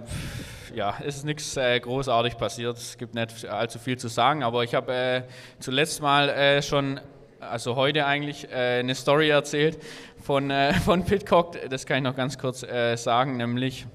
ja, 0.74 0.94
es 1.00 1.16
ist 1.16 1.24
nichts 1.26 1.56
äh, 1.58 1.78
großartig 1.78 2.38
passiert. 2.38 2.78
Es 2.78 2.96
gibt 2.96 3.14
nicht 3.14 3.44
allzu 3.46 3.78
viel 3.78 3.98
zu 3.98 4.08
sagen, 4.08 4.42
aber 4.42 4.64
ich 4.64 4.74
habe 4.74 4.92
äh, 4.92 5.22
zuletzt 5.58 6.00
mal 6.00 6.30
äh, 6.30 6.62
schon, 6.62 7.00
also 7.38 7.76
heute 7.76 8.06
eigentlich, 8.06 8.50
äh, 8.50 8.78
eine 8.78 8.94
Story 8.94 9.28
erzählt 9.28 9.78
von, 10.22 10.50
von 10.84 11.04
Pitcock. 11.04 11.58
Das 11.68 11.84
kann 11.84 11.98
ich 11.98 12.02
noch 12.04 12.16
ganz 12.16 12.38
kurz 12.38 12.64
sagen, 12.94 13.36
nämlich 13.36 13.86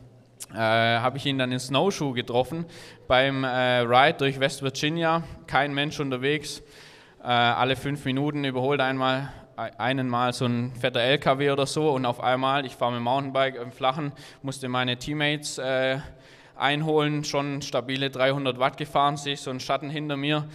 habe 0.54 1.18
ich 1.18 1.26
ihn 1.26 1.40
dann 1.40 1.52
in 1.52 1.60
Snowshoe 1.60 2.14
getroffen 2.14 2.66
beim 3.08 3.44
Ride 3.44 4.18
durch 4.20 4.40
West 4.40 4.62
Virginia. 4.62 5.24
Kein 5.48 5.74
Mensch 5.74 6.00
unterwegs. 6.00 6.62
alle 7.22 7.76
fünf 7.76 8.06
Minuten 8.06 8.46
überholt 8.46 8.80
einmal 8.80 9.30
einen 9.58 10.08
Mal 10.08 10.34
so 10.34 10.46
ein 10.46 10.74
fetter 10.80 11.02
LKW 11.02 11.52
oder 11.52 11.66
so 11.66 11.92
und 11.92 12.06
auf 12.06 12.22
einmal, 12.22 12.66
ich 12.66 12.76
fahre 12.76 12.92
mit 12.92 13.00
dem 13.00 13.04
Mountainbike 13.04 13.56
im 13.56 13.72
Flachen, 13.72 14.12
musste 14.42 14.70
meine 14.70 14.98
Teammates 14.98 15.58
äh, 15.58 16.00
einholen, 16.56 17.24
schon 17.24 17.62
stabile 17.62 18.10
300 18.10 18.60
Watt 18.60 18.78
gefahren, 18.78 19.18
sehe 19.18 19.34
ich 19.34 19.42
so 19.42 19.50
einen 19.50 19.60
Schatten 19.60 19.90
hinter 19.90 20.18
mir 20.18 20.48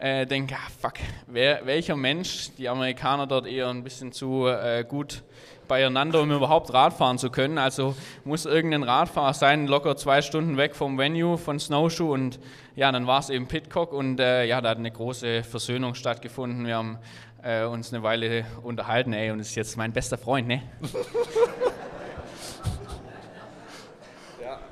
äh, 0.00 0.26
denke, 0.26 0.54
ah, 0.54 0.70
fuck, 0.80 0.94
wer, 1.26 1.64
welcher 1.64 1.96
Mensch, 1.96 2.50
die 2.58 2.68
Amerikaner 2.68 3.26
dort 3.26 3.46
eher 3.46 3.68
ein 3.68 3.84
bisschen 3.84 4.12
zu 4.12 4.46
äh, 4.46 4.84
gut 4.86 5.22
beieinander, 5.68 6.20
um 6.20 6.30
überhaupt 6.30 6.72
Radfahren 6.74 7.16
zu 7.16 7.30
können. 7.30 7.56
Also 7.56 7.94
muss 8.24 8.44
irgendein 8.44 8.82
Radfahrer 8.82 9.32
sein, 9.32 9.66
locker 9.66 9.96
zwei 9.96 10.20
Stunden 10.20 10.56
weg 10.56 10.74
vom 10.74 10.98
Venue 10.98 11.38
von 11.38 11.58
Snowshoe 11.58 12.12
und 12.12 12.38
ja, 12.76 12.92
dann 12.92 13.06
war 13.06 13.20
es 13.20 13.30
eben 13.30 13.46
Pitcock 13.46 13.92
und 13.92 14.20
äh, 14.20 14.44
ja, 14.44 14.60
da 14.60 14.70
hat 14.70 14.78
eine 14.78 14.90
große 14.90 15.42
Versöhnung 15.42 15.94
stattgefunden. 15.94 16.66
Wir 16.66 16.76
haben 16.76 16.98
äh, 17.44 17.64
uns 17.64 17.92
eine 17.92 18.02
Weile 18.02 18.44
unterhalten, 18.62 19.12
ey, 19.12 19.30
und 19.30 19.38
ist 19.38 19.54
jetzt 19.54 19.76
mein 19.76 19.92
bester 19.92 20.16
Freund, 20.16 20.48
ne? 20.48 20.62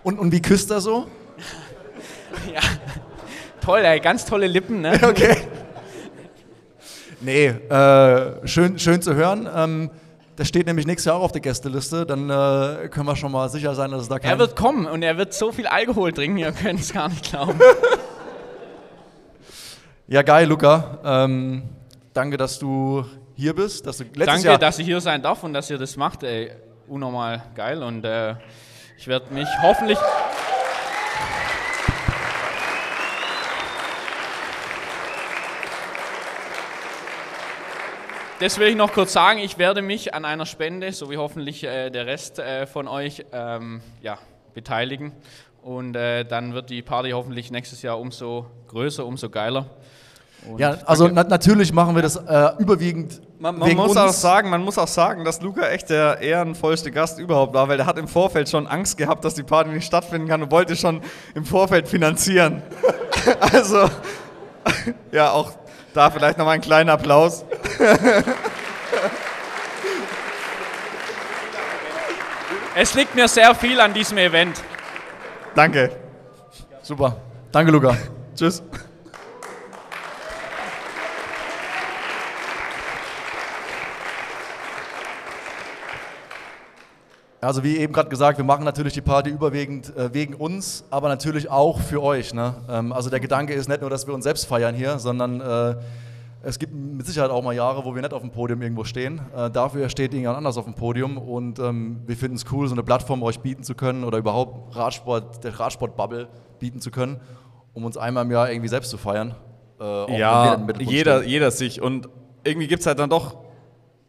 Und, 0.03 0.19
und 0.19 0.33
wie 0.33 0.43
küsst 0.43 0.71
er 0.71 0.81
so? 0.81 1.07
ja, 2.53 2.61
toll, 3.61 3.85
ey, 3.85 4.01
ganz 4.01 4.25
tolle 4.25 4.47
Lippen, 4.47 4.81
ne? 4.81 4.99
Okay. 5.03 5.37
Nee, 7.21 7.47
äh, 7.47 8.49
schön, 8.49 8.81
schön 8.81 9.01
zu 9.01 9.15
hören. 9.15 9.49
Ähm, 9.55 9.91
das 10.35 10.49
steht 10.49 10.67
nämlich 10.67 10.87
nächstes 10.87 11.05
Jahr 11.05 11.17
auch 11.17 11.23
auf 11.23 11.31
der 11.31 11.41
Gästeliste. 11.41 12.05
Dann 12.05 12.29
äh, 12.29 12.89
können 12.89 13.07
wir 13.07 13.15
schon 13.15 13.31
mal 13.31 13.49
sicher 13.49 13.77
sein, 13.77 13.93
dass 13.93 14.03
es 14.03 14.09
da 14.09 14.19
kein... 14.19 14.33
Er 14.33 14.39
wird 14.41 14.57
kommen 14.57 14.87
und 14.87 15.05
er 15.05 15.17
wird 15.19 15.33
so 15.33 15.53
viel 15.53 15.69
Alkohol 15.69 16.13
trinken, 16.13 16.39
ihr 16.39 16.51
könnt 16.51 16.81
es 16.81 16.93
gar 16.93 17.09
nicht 17.09 17.31
glauben. 17.31 17.61
ja, 20.09 20.23
geil, 20.23 20.49
Luca. 20.49 20.99
Ähm, 21.05 21.63
danke, 22.13 22.37
dass 22.37 22.59
du 22.59 23.05
hier 23.35 23.55
bist. 23.55 23.87
Dass 23.87 23.99
du 23.99 24.05
letztes 24.05 24.27
Danke, 24.27 24.47
Jahr 24.49 24.59
dass 24.59 24.79
ich 24.79 24.87
hier 24.87 25.01
sein 25.01 25.23
darf 25.23 25.43
und 25.43 25.53
dass 25.53 25.71
ihr 25.71 25.79
das 25.79 25.97
macht, 25.97 26.23
ey. 26.23 26.51
Unnormal 26.89 27.43
geil 27.55 27.83
und 27.83 28.05
äh, 28.05 28.35
ich 28.99 29.07
werde 29.09 29.33
mich 29.33 29.49
hoffentlich... 29.63 29.99
Das 38.41 38.59
will 38.59 38.67
ich 38.67 38.77
noch 38.77 38.93
kurz 38.93 39.13
sagen. 39.13 39.39
Ich 39.39 39.57
werde 39.57 39.83
mich 39.83 40.15
an 40.15 40.25
einer 40.25 40.47
Spende, 40.47 40.91
so 40.93 41.09
wie 41.11 41.17
hoffentlich 41.17 41.63
äh, 41.63 41.91
der 41.91 42.07
Rest 42.07 42.41
äh, 42.41 42.67
von 42.67 42.89
euch, 42.89 43.25
ähm, 43.33 43.81
ja, 44.03 44.19
beteiligen. 44.53 45.13
Und 45.63 45.95
äh, 45.95 46.25
dann 46.25 46.53
wird 46.53 46.69
die 46.69 46.83
Party 46.83 47.11
hoffentlich 47.11 47.53
nächstes 47.53 47.83
Jahr 47.83 48.01
umso 48.01 48.51
größer, 48.67 49.07
umso 49.07 49.31
geiler. 49.31 49.67
Und 50.49 50.59
Ja, 50.59 50.77
also 50.87 51.09
na 51.09 51.25
natürlich 51.25 51.73
machen 51.73 51.95
wir 51.95 52.03
das 52.03 52.17
äh, 52.17 52.51
überwiegend 52.59 53.21
Man, 53.39 53.59
man 53.59 53.69
wegen 53.69 53.79
muss 53.79 53.91
uns. 53.91 53.99
auch 53.99 54.13
sagen, 54.13 54.51
man 54.51 54.63
muss 54.63 54.79
auch 54.79 54.89
sagen, 54.89 55.25
dass 55.25 55.41
Luca 55.41 55.69
echt 55.69 55.91
der 55.91 56.21
ehrenvollste 56.21 56.91
Gast 56.91 57.19
überhaupt 57.19 57.55
war, 57.55 57.69
weil 57.69 57.77
der 57.77 57.87
hat 57.87 57.99
im 57.99 58.09
Vorfeld 58.09 58.49
schon 58.49 58.67
Angst 58.67 58.99
gehabt, 58.99 59.25
dass 59.25 59.35
die 59.35 59.43
Party 59.43 59.71
nicht 59.71 59.87
stattfinden 59.87 60.29
kann 60.29 60.43
und 60.43 60.51
wollte 60.51 60.75
schon 60.77 61.01
im 61.35 61.45
Vorfeld 61.45 61.89
finanzieren. 61.89 62.63
also 63.41 63.89
ja, 65.13 65.31
auch 65.31 65.53
da 65.95 66.11
vielleicht 66.11 66.39
nochmal 66.39 66.55
einen 66.55 66.63
kleinen 66.63 66.91
Applaus. 66.91 67.45
Es 72.75 72.95
liegt 72.95 73.15
mir 73.15 73.29
sehr 73.29 73.55
viel 73.55 73.79
an 73.81 73.93
diesem 73.93 74.17
Event. 74.17 74.63
Danke. 75.55 75.91
Super. 76.81 77.17
Danke, 77.51 77.71
Luca. 77.71 77.97
Tschüss. 78.35 78.63
Also 87.45 87.65
wie 87.65 87.79
eben 87.79 87.93
gerade 87.93 88.09
gesagt, 88.09 88.39
wir 88.39 88.45
machen 88.45 88.65
natürlich 88.65 88.93
die 88.93 89.01
Party 89.01 89.29
überwiegend 89.29 89.95
äh, 89.97 90.15
wegen 90.15 90.35
uns, 90.35 90.85
aber 90.91 91.09
natürlich 91.09 91.51
auch 91.51 91.81
für 91.81 92.01
euch. 92.01 92.33
Ne? 92.33 92.55
Ähm, 92.71 92.93
also 92.93 93.11
der 93.11 93.19
Gedanke 93.19 93.53
ist 93.53 93.69
nicht 93.69 93.81
nur, 93.81 93.91
dass 93.91 94.07
wir 94.07 94.15
uns 94.15 94.23
selbst 94.23 94.47
feiern 94.47 94.77
hier, 94.77 95.01
sondern 95.01 95.41
äh, 95.41 95.75
es 96.45 96.61
gibt 96.61 96.73
mit 96.73 97.05
Sicherheit 97.05 97.33
auch 97.33 97.43
mal 97.43 97.53
Jahre, 97.53 97.85
wo 97.85 97.97
wir 97.97 98.01
nicht 98.01 98.15
auf 98.15 98.21
dem 98.21 98.31
Podium 98.31 98.63
irgendwo 98.63 98.85
stehen. 98.85 99.21
Äh, 99.37 99.51
dafür 99.51 99.89
steht 99.89 100.13
irgendjemand 100.13 100.39
anders 100.39 100.57
auf 100.57 100.67
dem 100.67 100.75
Podium 100.75 101.19
und 101.19 101.59
ähm, 101.59 102.03
wir 102.07 102.17
finden 102.17 102.37
es 102.37 102.45
cool, 102.53 102.69
so 102.69 102.77
eine 102.77 102.85
Plattform 102.85 103.25
euch 103.25 103.41
bieten 103.41 103.65
zu 103.65 103.75
können 103.75 104.05
oder 104.05 104.19
überhaupt 104.19 104.77
Radsport, 104.77 105.43
der 105.43 105.59
Radsport-Bubble 105.59 106.29
bieten 106.61 106.81
zu 106.81 106.93
können, 106.93 107.21
um 107.75 107.85
uns 107.85 107.97
einmal 107.97 108.25
im 108.25 108.31
Jahr 108.31 108.53
irgendwie 108.53 108.69
selbst 108.69 108.91
zu 108.91 108.99
feiern. 108.99 109.35
Äh, 109.81 110.17
Ja, 110.17 110.65
jeder, 110.79 111.19
stehen. 111.19 111.29
jeder 111.29 111.51
sich. 111.51 111.83
Und 111.83 112.09
irgendwie 112.45 112.69
gibt 112.69 112.83
es 112.83 112.87
halt 112.87 113.01
dann 113.01 113.11
doch, 113.11 113.35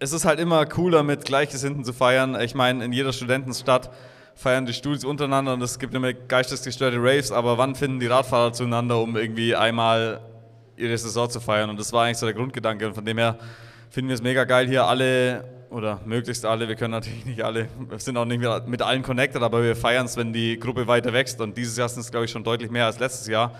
es 0.04 0.12
ist 0.12 0.26
halt 0.26 0.38
immer 0.38 0.66
cooler, 0.66 1.02
mit 1.02 1.24
Gleichgesinnten 1.24 1.86
zu 1.86 1.94
feiern. 1.94 2.38
Ich 2.42 2.56
meine, 2.56 2.84
in 2.84 2.92
jeder 2.92 3.14
Studentenstadt 3.14 3.90
feiern 4.36 4.66
die 4.66 4.74
Studis 4.74 5.06
untereinander 5.06 5.54
und 5.54 5.62
es 5.62 5.80
gibt 5.80 5.96
immer 5.96 6.12
geistesgestörte 6.12 6.98
Raves, 7.00 7.32
aber 7.32 7.58
wann 7.58 7.74
finden 7.74 8.02
die 8.02 8.08
Radfahrer 8.08 8.52
zueinander, 8.52 9.00
um 9.00 9.16
irgendwie 9.16 9.56
einmal 9.56 10.20
ihre 10.76 10.98
Saison 10.98 11.30
zu 11.30 11.40
feiern? 11.40 11.70
Und 11.70 11.80
das 11.80 11.94
war 11.94 12.04
eigentlich 12.04 12.18
so 12.18 12.26
der 12.26 12.36
Grundgedanke. 12.36 12.86
Und 12.86 12.96
von 12.96 13.06
dem 13.06 13.18
her 13.18 13.38
finden 13.92 14.10
wir 14.10 14.16
es 14.16 14.22
mega 14.22 14.44
geil, 14.44 14.68
hier 14.68 14.86
alle 14.86 15.46
oder 15.70 16.02
möglichst 16.06 16.46
alle, 16.46 16.68
wir 16.68 16.76
können 16.76 16.92
natürlich 16.92 17.26
nicht 17.26 17.42
alle, 17.42 17.70
wir 17.90 17.98
sind 17.98 18.18
auch 18.18 18.26
nicht 18.26 18.42
mit, 18.68 18.82
allen 18.82 19.04
connected, 19.04 19.42
aber 19.42 19.64
wir 19.64 19.76
feiern 19.76 20.06
es, 20.06 20.18
wenn 20.18 20.34
die 20.34 20.60
Gruppe 20.60 20.86
weiter 20.86 21.14
wächst. 21.14 21.40
Und 21.40 21.58
dieses 21.58 21.78
Jahr 21.78 21.88
sind 21.88 22.02
es, 22.02 22.12
glaube 22.12 22.26
ich, 22.26 22.32
schon 22.32 22.44
deutlich 22.44 22.70
mehr 22.70 22.88
als 22.88 23.00
letztes 23.00 23.28
Jahr. 23.28 23.54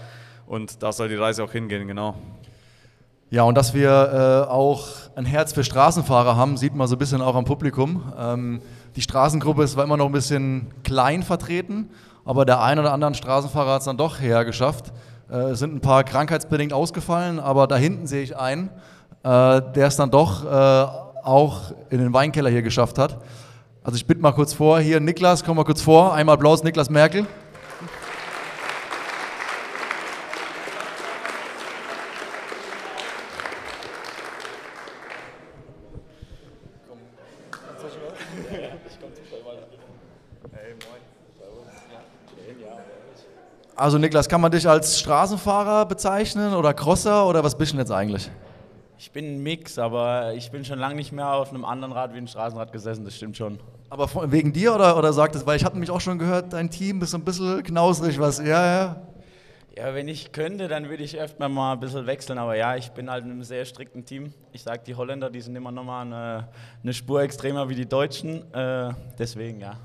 Und 0.46 0.84
da 0.84 0.92
soll 0.92 1.08
die 1.08 1.16
Reise 1.16 1.42
auch 1.42 1.54
hingehen, 1.54 1.88
genau. 1.88 2.16
Ja, 3.30 3.44
und 3.44 3.56
dass 3.56 3.74
wir 3.74 3.90
äh, 3.90 4.52
auch 4.52 5.03
ein 5.16 5.26
Herz 5.26 5.54
für 5.54 5.64
Straßenfahrer 5.64 6.36
haben, 6.36 6.58
sieht 6.58 6.76
man 6.76 6.88
so 6.88 6.96
ein 6.96 7.00
bisschen 7.00 7.22
auch 7.22 7.36
am 7.36 7.46
Publikum. 7.46 8.14
Ähm, 8.18 8.62
die 8.96 9.02
Straßengruppe 9.02 9.64
ist 9.64 9.74
zwar 9.74 9.84
immer 9.84 9.98
noch 9.98 10.08
ein 10.08 10.12
bisschen 10.12 10.68
klein 10.84 11.24
vertreten, 11.24 11.90
aber 12.26 12.46
der 12.46 12.62
ein 12.62 12.80
oder 12.80 12.94
andere 12.94 13.14
Straßenfahrer 13.14 13.74
hat 13.74 13.80
es 13.82 13.86
dann 13.86 13.98
doch 13.98 14.20
hergeschafft. 14.20 14.92
Äh, 15.30 15.52
es 15.52 15.60
sind 15.60 15.76
ein 15.76 15.82
paar 15.82 16.04
krankheitsbedingt 16.04 16.74
ausgefallen, 16.74 17.40
aber 17.40 17.68
da 17.68 17.76
hinten 17.76 18.08
sehe 18.08 18.24
ich 18.24 18.38
einen, 18.38 18.70
äh, 19.24 19.62
der 19.62 19.88
es 19.88 19.96
dann 19.96 20.12
doch 20.12 20.46
äh, 20.46 20.88
auch 21.24 21.74
in 21.90 22.00
den 22.00 22.14
Weinkeller 22.14 22.50
hier 22.50 22.62
geschafft 22.62 22.98
hat. 22.98 23.20
Also 23.84 23.96
ich 23.98 24.06
bitte 24.06 24.22
mal 24.22 24.32
kurz 24.32 24.54
vor, 24.54 24.80
hier 24.80 25.00
Niklas, 25.00 25.44
komm 25.44 25.58
mal 25.58 25.66
kurz 25.66 25.82
vor, 25.82 26.14
einmal 26.14 26.36
Applaus, 26.36 26.64
Niklas 26.64 26.90
Merkel. 26.90 27.26
Also 43.76 43.98
Niklas, 43.98 44.30
kann 44.30 44.40
man 44.40 44.52
dich 44.52 44.70
als 44.70 45.00
Straßenfahrer 45.00 45.88
bezeichnen 45.88 46.54
oder 46.54 46.76
Crosser 46.76 47.28
oder 47.28 47.44
was 47.44 47.58
bist 47.58 47.72
du 47.72 47.78
denn 47.78 47.86
jetzt 47.86 47.92
eigentlich? 47.92 48.30
Ich 49.00 49.12
bin 49.12 49.36
ein 49.36 49.44
Mix, 49.44 49.80
aber 49.80 50.34
ich 50.36 50.52
bin 50.52 50.64
schon 50.64 50.78
lange 50.78 50.96
nicht 50.96 51.12
mehr 51.12 51.34
auf 51.34 51.50
einem 51.50 51.66
anderen 51.66 51.92
Rad 51.92 52.14
wie 52.14 52.20
ein 52.20 52.28
Straßenrad 52.28 52.72
gesessen, 52.72 53.04
das 53.04 53.16
stimmt 53.16 53.36
schon. 53.36 53.60
Aber 53.90 54.08
wegen 54.32 54.54
dir 54.54 54.76
oder, 54.76 54.96
oder 54.96 55.12
sagt 55.12 55.36
es, 55.36 55.46
weil 55.48 55.58
ich 55.58 55.66
habe 55.66 55.74
nämlich 55.74 55.90
auch 55.90 56.02
schon 56.02 56.20
gehört, 56.20 56.54
dein 56.54 56.70
Team 56.70 57.02
ist 57.02 57.12
so 57.12 57.18
ein 57.18 57.26
bisschen 57.26 57.64
knausrig, 57.64 58.20
was, 58.20 58.38
ja, 58.38 58.46
ja. 58.46 59.02
Ja, 59.76 59.96
wenn 59.96 60.08
ich 60.08 60.32
könnte, 60.32 60.68
dann 60.68 60.88
würde 60.88 61.04
ich 61.04 61.20
öfter 61.20 61.50
mal 61.50 61.74
ein 61.74 61.80
bisschen 61.80 62.06
wechseln, 62.06 62.38
aber 62.38 62.56
ja, 62.56 62.76
ich 62.76 62.92
bin 62.92 63.10
halt 63.10 63.26
in 63.26 63.32
einem 63.32 63.44
sehr 63.44 63.66
strikten 63.66 64.06
Team. 64.06 64.32
Ich 64.52 64.62
sage, 64.62 64.84
die 64.86 64.94
Holländer, 64.94 65.32
die 65.32 65.42
sind 65.42 65.56
immer 65.56 65.72
nochmal 65.72 66.06
eine, 66.06 66.48
eine 66.84 66.94
Spur 66.94 67.24
extremer 67.24 67.68
wie 67.70 67.76
die 67.76 67.88
Deutschen, 67.88 68.54
äh, 68.54 68.94
deswegen 69.18 69.62
ja. 69.62 69.78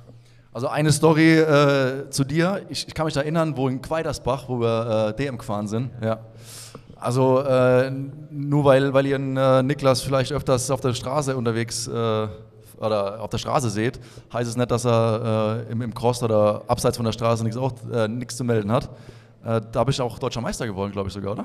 Also 0.52 0.68
eine 0.68 0.92
Story 0.92 1.38
äh, 1.38 2.08
zu 2.10 2.24
dir, 2.24 2.62
ich, 2.70 2.88
ich 2.88 2.94
kann 2.94 3.04
mich 3.04 3.14
da 3.14 3.20
erinnern, 3.20 3.56
wo 3.56 3.68
in 3.68 3.82
Quaidersbach, 3.82 4.48
wo 4.48 4.60
wir 4.60 5.08
äh, 5.10 5.14
DM 5.14 5.36
gefahren 5.36 5.68
sind, 5.68 5.90
ja. 6.02 6.20
Also 6.96 7.40
äh, 7.40 7.92
nur 8.30 8.64
weil, 8.64 8.92
weil 8.92 9.06
ihr 9.06 9.16
äh, 9.16 9.62
Niklas 9.62 10.00
vielleicht 10.02 10.32
öfters 10.32 10.70
auf 10.70 10.80
der 10.80 10.94
Straße 10.94 11.36
unterwegs 11.36 11.86
äh, 11.86 12.28
oder 12.78 13.20
auf 13.20 13.30
der 13.30 13.38
Straße 13.38 13.70
seht, 13.70 14.00
heißt 14.32 14.50
es 14.50 14.56
nicht, 14.56 14.70
dass 14.70 14.84
er 14.84 15.64
äh, 15.68 15.72
im, 15.72 15.82
im 15.82 15.94
Cross 15.94 16.22
oder 16.22 16.62
abseits 16.66 16.96
von 16.96 17.04
der 17.04 17.12
Straße 17.12 17.44
nichts 17.44 18.36
zu 18.36 18.44
melden 18.44 18.72
hat. 18.72 18.88
Da 19.72 19.84
bist 19.84 20.00
du 20.00 20.02
auch 20.02 20.18
deutscher 20.18 20.40
Meister 20.40 20.66
geworden, 20.66 20.90
glaube 20.92 21.08
ich 21.08 21.14
sogar, 21.14 21.32
oder? 21.32 21.44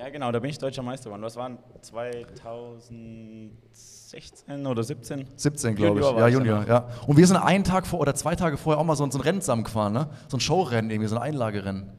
Ja, 0.00 0.08
genau, 0.08 0.32
da 0.32 0.38
bin 0.38 0.48
ich 0.48 0.56
deutscher 0.56 0.82
Meister 0.82 1.10
geworden. 1.10 1.20
Was 1.22 1.36
waren 1.36 1.58
2016 1.82 4.66
oder 4.66 4.82
17? 4.82 5.26
17, 5.36 5.74
glaube 5.76 6.00
ich. 6.00 6.06
Ja, 6.06 6.26
Junior, 6.28 6.64
ja. 6.66 6.88
Und 7.06 7.18
wir 7.18 7.26
sind 7.26 7.36
einen 7.36 7.64
Tag 7.64 7.86
vor 7.86 8.00
oder 8.00 8.14
zwei 8.14 8.34
Tage 8.34 8.56
vorher 8.56 8.80
auch 8.80 8.84
mal 8.84 8.96
so, 8.96 9.06
so 9.10 9.18
ein 9.18 9.22
Rennen 9.22 9.42
zusammen 9.42 9.64
gefahren, 9.64 9.92
ne? 9.92 10.08
So 10.28 10.38
ein 10.38 10.40
Showrennen 10.40 10.90
irgendwie, 10.90 11.08
so 11.08 11.16
ein 11.16 11.22
Einlagerennen. 11.22 11.90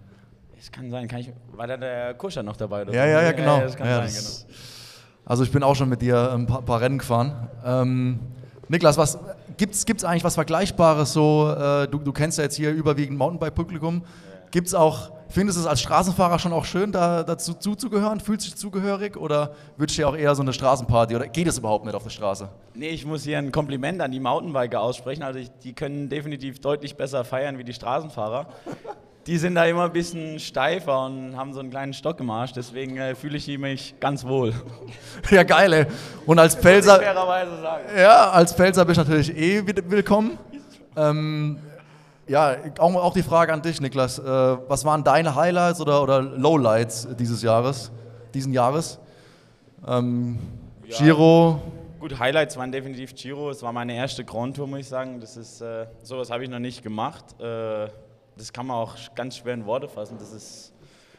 Es 0.60 0.72
kann 0.72 0.90
sein, 0.90 1.08
kann 1.08 1.20
ich, 1.20 1.32
war 1.54 1.68
da 1.68 1.78
der 1.78 2.16
Kuscher 2.16 2.42
noch 2.44 2.58
dabei? 2.58 2.82
Oder 2.84 2.94
Ja, 2.94 3.04
so? 3.04 3.10
ja, 3.10 3.22
ja, 3.22 3.32
genau. 3.34 3.60
das 3.60 3.76
kann 3.76 3.88
Ja, 3.88 3.98
sein, 3.98 4.06
das- 4.06 4.46
genau. 4.48 4.58
Also 5.26 5.44
ich 5.44 5.52
bin 5.52 5.62
auch 5.62 5.76
schon 5.76 5.88
mit 5.90 6.02
dir 6.02 6.32
ein 6.34 6.48
paar, 6.48 6.64
paar 6.64 6.82
Rennen 6.82 6.98
gefahren. 6.98 7.48
Ähm, 7.64 8.20
Niklas, 8.68 8.98
was 8.98 9.20
gibt's 9.58 9.86
gibt's 9.86 10.04
eigentlich 10.04 10.24
was 10.24 10.34
Vergleichbares 10.36 11.14
so? 11.14 11.54
Äh, 11.56 11.88
du, 11.88 12.00
du 12.00 12.12
kennst 12.12 12.40
ja 12.40 12.46
jetzt 12.46 12.56
hier 12.56 12.72
überwiegend 12.72 13.20
Mountainbike-Publikum. 13.20 14.04
Gibt's 14.50 14.74
auch? 14.74 15.12
Findest 15.32 15.58
du 15.58 15.62
es 15.62 15.68
als 15.68 15.82
Straßenfahrer 15.82 16.40
schon 16.40 16.52
auch 16.54 16.66
schön, 16.66 16.92
da 16.92 17.24
dazu 17.24 17.54
zuzugehören? 17.54 18.20
Fühlst 18.20 18.46
du 18.46 18.50
dich 18.52 18.60
zugehörig 18.60 19.16
oder 19.18 19.54
wünschst 19.78 19.98
du 19.98 20.02
dir 20.02 20.08
auch 20.10 20.16
eher 20.16 20.36
so 20.36 20.42
eine 20.42 20.52
Straßenparty 20.54 21.16
oder 21.16 21.28
geht 21.28 21.48
es 21.48 21.58
überhaupt 21.58 21.86
nicht 21.86 21.96
auf 21.96 22.04
der 22.04 22.10
Straße? 22.10 22.50
Nee, 22.74 22.90
ich 22.90 23.06
muss 23.06 23.24
hier 23.24 23.38
ein 23.38 23.52
Kompliment 23.52 24.02
an 24.02 24.12
die 24.12 24.20
Mountainbiker 24.20 24.82
aussprechen. 24.82 25.24
Also 25.24 25.40
ich, 25.40 25.50
die 25.64 25.74
können 25.74 26.10
definitiv 26.10 26.60
deutlich 26.60 26.96
besser 26.98 27.24
feiern 27.24 27.58
wie 27.58 27.64
die 27.64 27.74
Straßenfahrer. 27.74 28.48
die 29.28 29.38
sind 29.38 29.56
da 29.56 29.66
immer 29.66 29.86
ein 29.86 29.94
bisschen 29.94 30.40
steifer 30.40 31.06
und 31.06 31.38
haben 31.38 31.54
so 31.54 31.60
einen 31.60 31.70
kleinen 31.70 31.94
Stock 31.94 32.20
im 32.20 32.30
Arsch, 32.30 32.54
deswegen 32.54 32.98
äh, 32.98 33.14
fühle 33.16 33.38
ich 33.38 33.48
mich 33.58 33.96
ganz 34.00 34.26
wohl. 34.26 34.54
Ja, 35.30 35.44
geil, 35.44 35.72
ey. 35.72 35.86
Und 36.26 36.40
als 36.40 36.60
sagen. 36.62 37.04
ja, 37.98 38.32
als 38.32 38.54
Pfälzer 38.54 38.84
bist 38.84 38.98
du 38.98 39.04
natürlich 39.04 39.38
eh 39.38 39.66
wi- 39.66 39.84
willkommen. 39.88 40.38
Ähm, 40.98 41.60
ja, 42.32 42.56
auch, 42.80 42.96
auch 42.96 43.14
die 43.14 43.24
Frage 43.24 43.52
an 43.52 43.62
dich, 43.62 43.82
Niklas. 43.82 44.18
Äh, 44.18 44.24
was 44.24 44.86
waren 44.86 45.04
deine 45.04 45.36
Highlights 45.36 45.82
oder, 45.82 46.02
oder 46.02 46.22
Lowlights 46.22 47.10
dieses 47.20 47.42
Jahres, 47.42 47.92
diesen 48.34 48.54
Jahres? 48.54 49.00
Ähm, 49.86 50.40
Giro, 50.98 51.62
Gut, 52.00 52.18
Highlights 52.18 52.56
waren 52.56 52.72
definitiv 52.72 53.14
Giro. 53.14 53.50
Es 53.50 53.62
war 53.62 53.74
meine 53.74 53.94
erste 53.94 54.24
Grand 54.24 54.56
Tour, 54.56 54.66
muss 54.66 54.80
ich 54.80 54.88
sagen. 54.88 55.20
Das 55.20 55.36
ist, 55.36 55.62
äh, 55.62 55.88
sowas 56.04 56.32
habe 56.32 56.44
ich 56.44 56.50
noch 56.50 56.60
nicht 56.60 56.82
gemacht. 56.82 57.26
Äh, 57.40 57.90
das 58.38 58.54
kann 58.54 58.66
man 58.66 58.78
auch 58.78 58.96
ganz 59.14 59.38
schwer 59.38 59.54
in 59.54 59.66
Worte 59.66 59.90
fassen. 59.90 60.16
Das 60.18 60.32
ist 60.32 60.74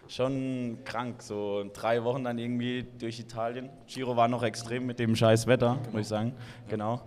schon 0.08 0.78
krank. 0.84 1.22
So 1.22 1.64
drei 1.74 2.02
Wochen 2.04 2.24
dann 2.24 2.38
irgendwie 2.38 2.86
durch 2.98 3.20
Italien. 3.20 3.68
Giro 3.86 4.16
war 4.16 4.28
noch 4.28 4.42
extrem 4.42 4.86
mit 4.86 4.98
dem 4.98 5.14
scheiß 5.14 5.46
Wetter, 5.46 5.76
muss 5.92 6.00
ich 6.00 6.08
sagen. 6.08 6.34
Genau. 6.68 7.02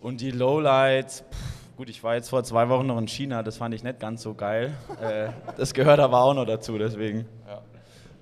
Und 0.00 0.20
die 0.22 0.30
Lowlights, 0.30 1.20
pff, 1.30 1.57
gut, 1.78 1.88
ich 1.88 2.02
war 2.02 2.16
jetzt 2.16 2.28
vor 2.28 2.42
zwei 2.42 2.68
Wochen 2.68 2.88
noch 2.88 2.98
in 2.98 3.06
China. 3.06 3.44
Das 3.44 3.56
fand 3.56 3.72
ich 3.72 3.84
nicht 3.84 4.00
ganz 4.00 4.22
so 4.22 4.34
geil. 4.34 4.72
äh, 5.00 5.28
das 5.56 5.72
gehört 5.72 6.00
aber 6.00 6.20
auch 6.20 6.34
noch 6.34 6.44
dazu, 6.44 6.76
deswegen. 6.76 7.24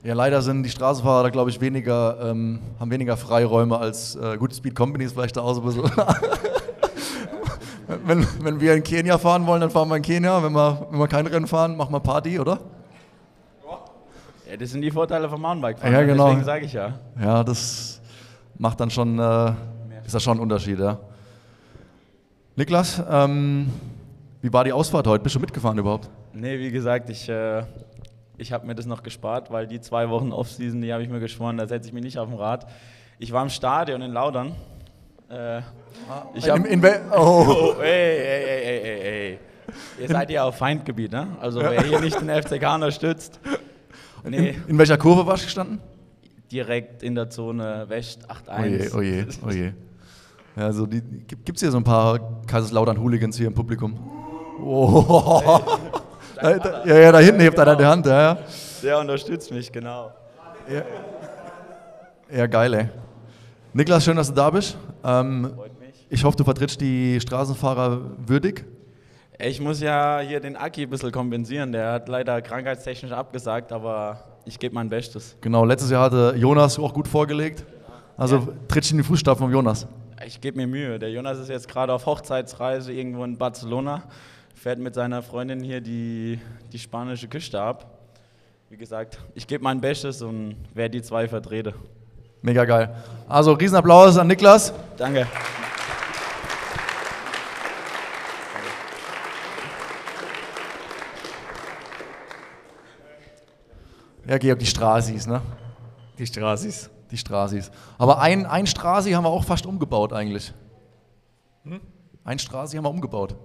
Ja, 0.05 0.13
leider 0.13 0.43
sind 0.43 0.63
die 0.63 0.69
Straßenfahrer 0.69 1.23
da, 1.23 1.31
glaube 1.31 1.49
ich, 1.49 1.59
weniger, 1.59 2.19
ähm, 2.23 2.61
haben 2.79 2.91
weniger 2.91 3.17
Freiräume 3.17 3.79
als 3.79 4.15
äh, 4.15 4.37
gute 4.37 4.55
Speed 4.55 4.75
Companies 4.75 5.15
vielleicht 5.15 5.39
da 5.39 5.41
auch 5.41 5.55
so 5.55 5.63
ein 5.63 5.67
bisschen. 5.69 5.85
wenn, 8.05 8.27
wenn 8.43 8.61
wir 8.61 8.75
in 8.75 8.83
Kenia 8.83 9.17
fahren 9.17 9.47
wollen, 9.47 9.63
dann 9.63 9.71
fahren 9.71 9.89
wir 9.89 9.97
in 9.97 10.03
Kenia. 10.03 10.43
Wenn 10.43 10.53
wir, 10.53 10.89
wenn 10.91 11.01
wir 11.01 11.09
kein 11.09 11.27
Rennen 11.27 11.47
fahren, 11.47 11.79
machen 11.79 11.95
wir 11.95 12.01
Party, 12.01 12.39
oder? 12.39 12.61
Ja, 14.51 14.57
das 14.59 14.71
sind 14.71 14.83
die 14.83 14.91
Vorteile 14.91 15.31
vom 15.31 15.41
Mountainbike-Fahren. 15.41 15.93
Ja, 15.95 16.03
genau. 16.03 16.27
Deswegen 16.27 16.45
sage 16.45 16.67
ich 16.67 16.75
ja. 16.75 16.93
Ja, 17.19 17.43
das 17.43 18.03
macht 18.59 18.79
dann 18.81 18.91
schon, 18.91 19.19
äh, 19.19 19.53
ist 20.05 20.15
das 20.15 20.23
schon 20.23 20.37
ein 20.37 20.41
Unterschied, 20.41 20.79
ja. 20.79 20.99
Niklas, 22.59 23.03
ähm, 23.11 23.69
wie 24.41 24.51
war 24.51 24.65
die 24.65 24.73
Ausfahrt 24.73 25.07
heute? 25.07 25.23
Bist 25.23 25.35
du 25.35 25.41
mitgefahren 25.41 25.77
überhaupt? 25.77 26.09
Nee, 26.33 26.59
wie 26.59 26.71
gesagt, 26.71 27.11
ich, 27.11 27.29
äh, 27.29 27.63
ich 28.39 28.51
habe 28.51 28.67
mir 28.67 28.75
das 28.75 28.87
noch 28.87 29.03
gespart, 29.03 29.51
weil 29.51 29.67
die 29.67 29.79
zwei 29.79 30.09
Wochen 30.09 30.33
Offseason, 30.33 30.81
die 30.81 30.91
habe 30.91 31.03
ich 31.03 31.11
mir 31.11 31.21
geschworen, 31.21 31.59
da 31.59 31.67
setze 31.67 31.89
ich 31.89 31.93
mich 31.95 32.03
nicht 32.03 32.19
auf 32.19 32.31
dem 32.31 32.39
Rad. 32.39 32.67
Ich 33.19 33.31
war 33.31 33.43
im 33.43 33.51
Stadion 33.51 34.01
in 34.01 34.11
Laudern. 34.11 34.55
Äh, 35.29 35.59
ich 36.35 36.49
hab, 36.49 36.65
In, 36.67 36.83
in, 36.83 36.85
oh. 37.13 37.75
oh, 37.77 37.83
ey, 37.83 38.17
ey, 38.17 38.45
ey, 38.45 38.63
ey, 38.65 38.83
ey, 38.83 39.31
ey. 39.33 39.39
Ihr 40.01 40.09
seid 40.09 40.31
ja 40.31 40.45
auf 40.45 40.57
Feindgebiet, 40.57 41.13
ne? 41.13 41.37
Also 41.41 41.61
wer 41.61 41.83
hier 41.83 42.01
nicht 42.01 42.19
den 42.19 42.31
FCK 42.31 42.75
unterstützt, 42.75 43.39
nee, 44.25 44.51
in, 44.51 44.69
in 44.69 44.79
welcher 44.79 44.97
Kurve 44.97 45.27
warst 45.27 45.43
du 45.43 45.47
gestanden? 45.47 45.81
direkt 46.51 47.03
in 47.03 47.15
der 47.17 47.29
Zone 47.29 47.85
West 47.89 48.27
Oh 48.31 48.63
je, 48.65 48.79
8-1. 48.87 48.95
oh 48.97 49.03
je, 49.03 49.27
oh 49.45 49.51
je. 49.51 49.73
Ja, 50.57 50.65
also 50.65 50.87
die, 50.87 51.03
gibt 51.03 51.57
es 51.57 51.61
hier 51.61 51.71
so 51.71 51.77
ein 51.77 51.85
paar 51.85 52.19
Kaiserslautern-Hooligans 52.47 53.37
hier 53.37 53.47
im 53.47 53.55
Publikum? 53.55 53.99
Oh. 54.63 55.61
Da, 56.39 56.53
da, 56.59 56.85
ja, 56.85 56.99
ja, 56.99 57.13
da 57.13 57.19
hinten 57.19 57.41
hebt 57.41 57.59
einer 57.59 57.77
die 57.77 57.87
Hand, 57.87 58.05
ja, 58.05 58.21
ja. 58.21 58.39
Der 58.83 58.99
unterstützt 58.99 59.51
mich, 59.51 59.73
genau. 59.73 60.13
Ja, 62.31 62.47
geil, 62.47 62.75
ey. 62.75 62.89
Niklas, 63.73 64.05
schön, 64.05 64.19
dass 64.19 64.29
du 64.29 64.35
da 64.35 64.51
bist. 64.51 64.77
Ähm, 65.03 65.53
Freut 65.57 65.81
mich. 65.81 66.07
ich 66.11 66.25
hoffe, 66.25 66.37
du 66.37 66.45
vertrittst 66.45 66.79
die 66.79 67.19
Straßenfahrer 67.23 68.03
würdig. 68.27 68.67
Ich 69.39 69.63
muss 69.63 69.81
ja 69.81 70.21
hier 70.21 70.41
den 70.41 70.57
Aki 70.57 70.83
ein 70.83 70.91
bisschen 70.91 71.11
kompensieren. 71.11 71.73
Der 71.73 71.93
hat 71.93 72.09
leider 72.09 72.43
krankheitstechnisch 72.43 73.13
abgesagt, 73.13 73.73
aber 73.73 74.25
ich 74.45 74.59
gebe 74.59 74.75
mein 74.75 74.91
Bestes. 74.91 75.39
Genau, 75.41 75.65
letztes 75.65 75.91
Jahr 75.91 76.05
hatte 76.05 76.35
Jonas 76.37 76.79
auch 76.79 76.93
gut 76.93 77.09
vorgelegt. 77.09 77.65
Also 78.19 78.49
trittst 78.69 78.91
in 78.91 78.99
die 78.99 79.05
Fußstapfen 79.05 79.47
von 79.47 79.53
Jonas. 79.53 79.87
Ich 80.25 80.41
gebe 80.41 80.57
mir 80.57 80.67
Mühe. 80.67 80.99
Der 80.99 81.11
Jonas 81.11 81.39
ist 81.39 81.51
jetzt 81.51 81.69
gerade 81.69 81.93
auf 81.93 82.07
Hochzeitsreise 82.07 82.91
irgendwo 82.91 83.23
in 83.25 83.37
Barcelona, 83.37 84.03
fährt 84.55 84.79
mit 84.79 84.95
seiner 84.95 85.23
Freundin 85.23 85.63
hier 85.63 85.83
die, 85.83 86.41
die 86.73 86.79
spanische 86.79 87.29
Küste 87.29 87.61
ab. 87.61 87.99
Wie 88.71 88.79
gesagt, 88.79 89.19
ich 89.35 89.47
gebe 89.47 89.63
mein 89.63 89.81
Bestes 89.81 90.23
und 90.23 90.57
wer 90.73 90.89
die 90.89 91.03
zwei 91.03 91.29
vertrete. 91.29 91.75
Mega 92.41 92.65
geil. 92.65 92.97
Also 93.29 93.53
Riesenapplaus 93.53 94.17
an 94.17 94.27
Niklas. 94.27 94.73
Danke. 94.97 95.27
Ja, 104.27 104.39
Georg, 104.39 104.59
die 104.59 104.67
Straßis, 104.67 105.27
ne? 105.27 105.43
Die 106.19 106.27
Straßis. 106.27 106.91
Die 107.11 107.17
Straßis. 107.17 107.71
Aber 107.99 108.21
ein, 108.21 108.47
ein 108.47 108.67
Strasi 108.67 109.13
haben 109.13 109.25
wir 109.25 109.31
auch 109.31 109.45
fast 109.45 109.67
umgebaut 109.67 110.13
eigentlich. 110.13 110.53
Ein 112.25 112.39
Strasi 112.39 112.77
haben 112.77 112.85
wir 112.85 112.91
umgebaut. 112.91 113.37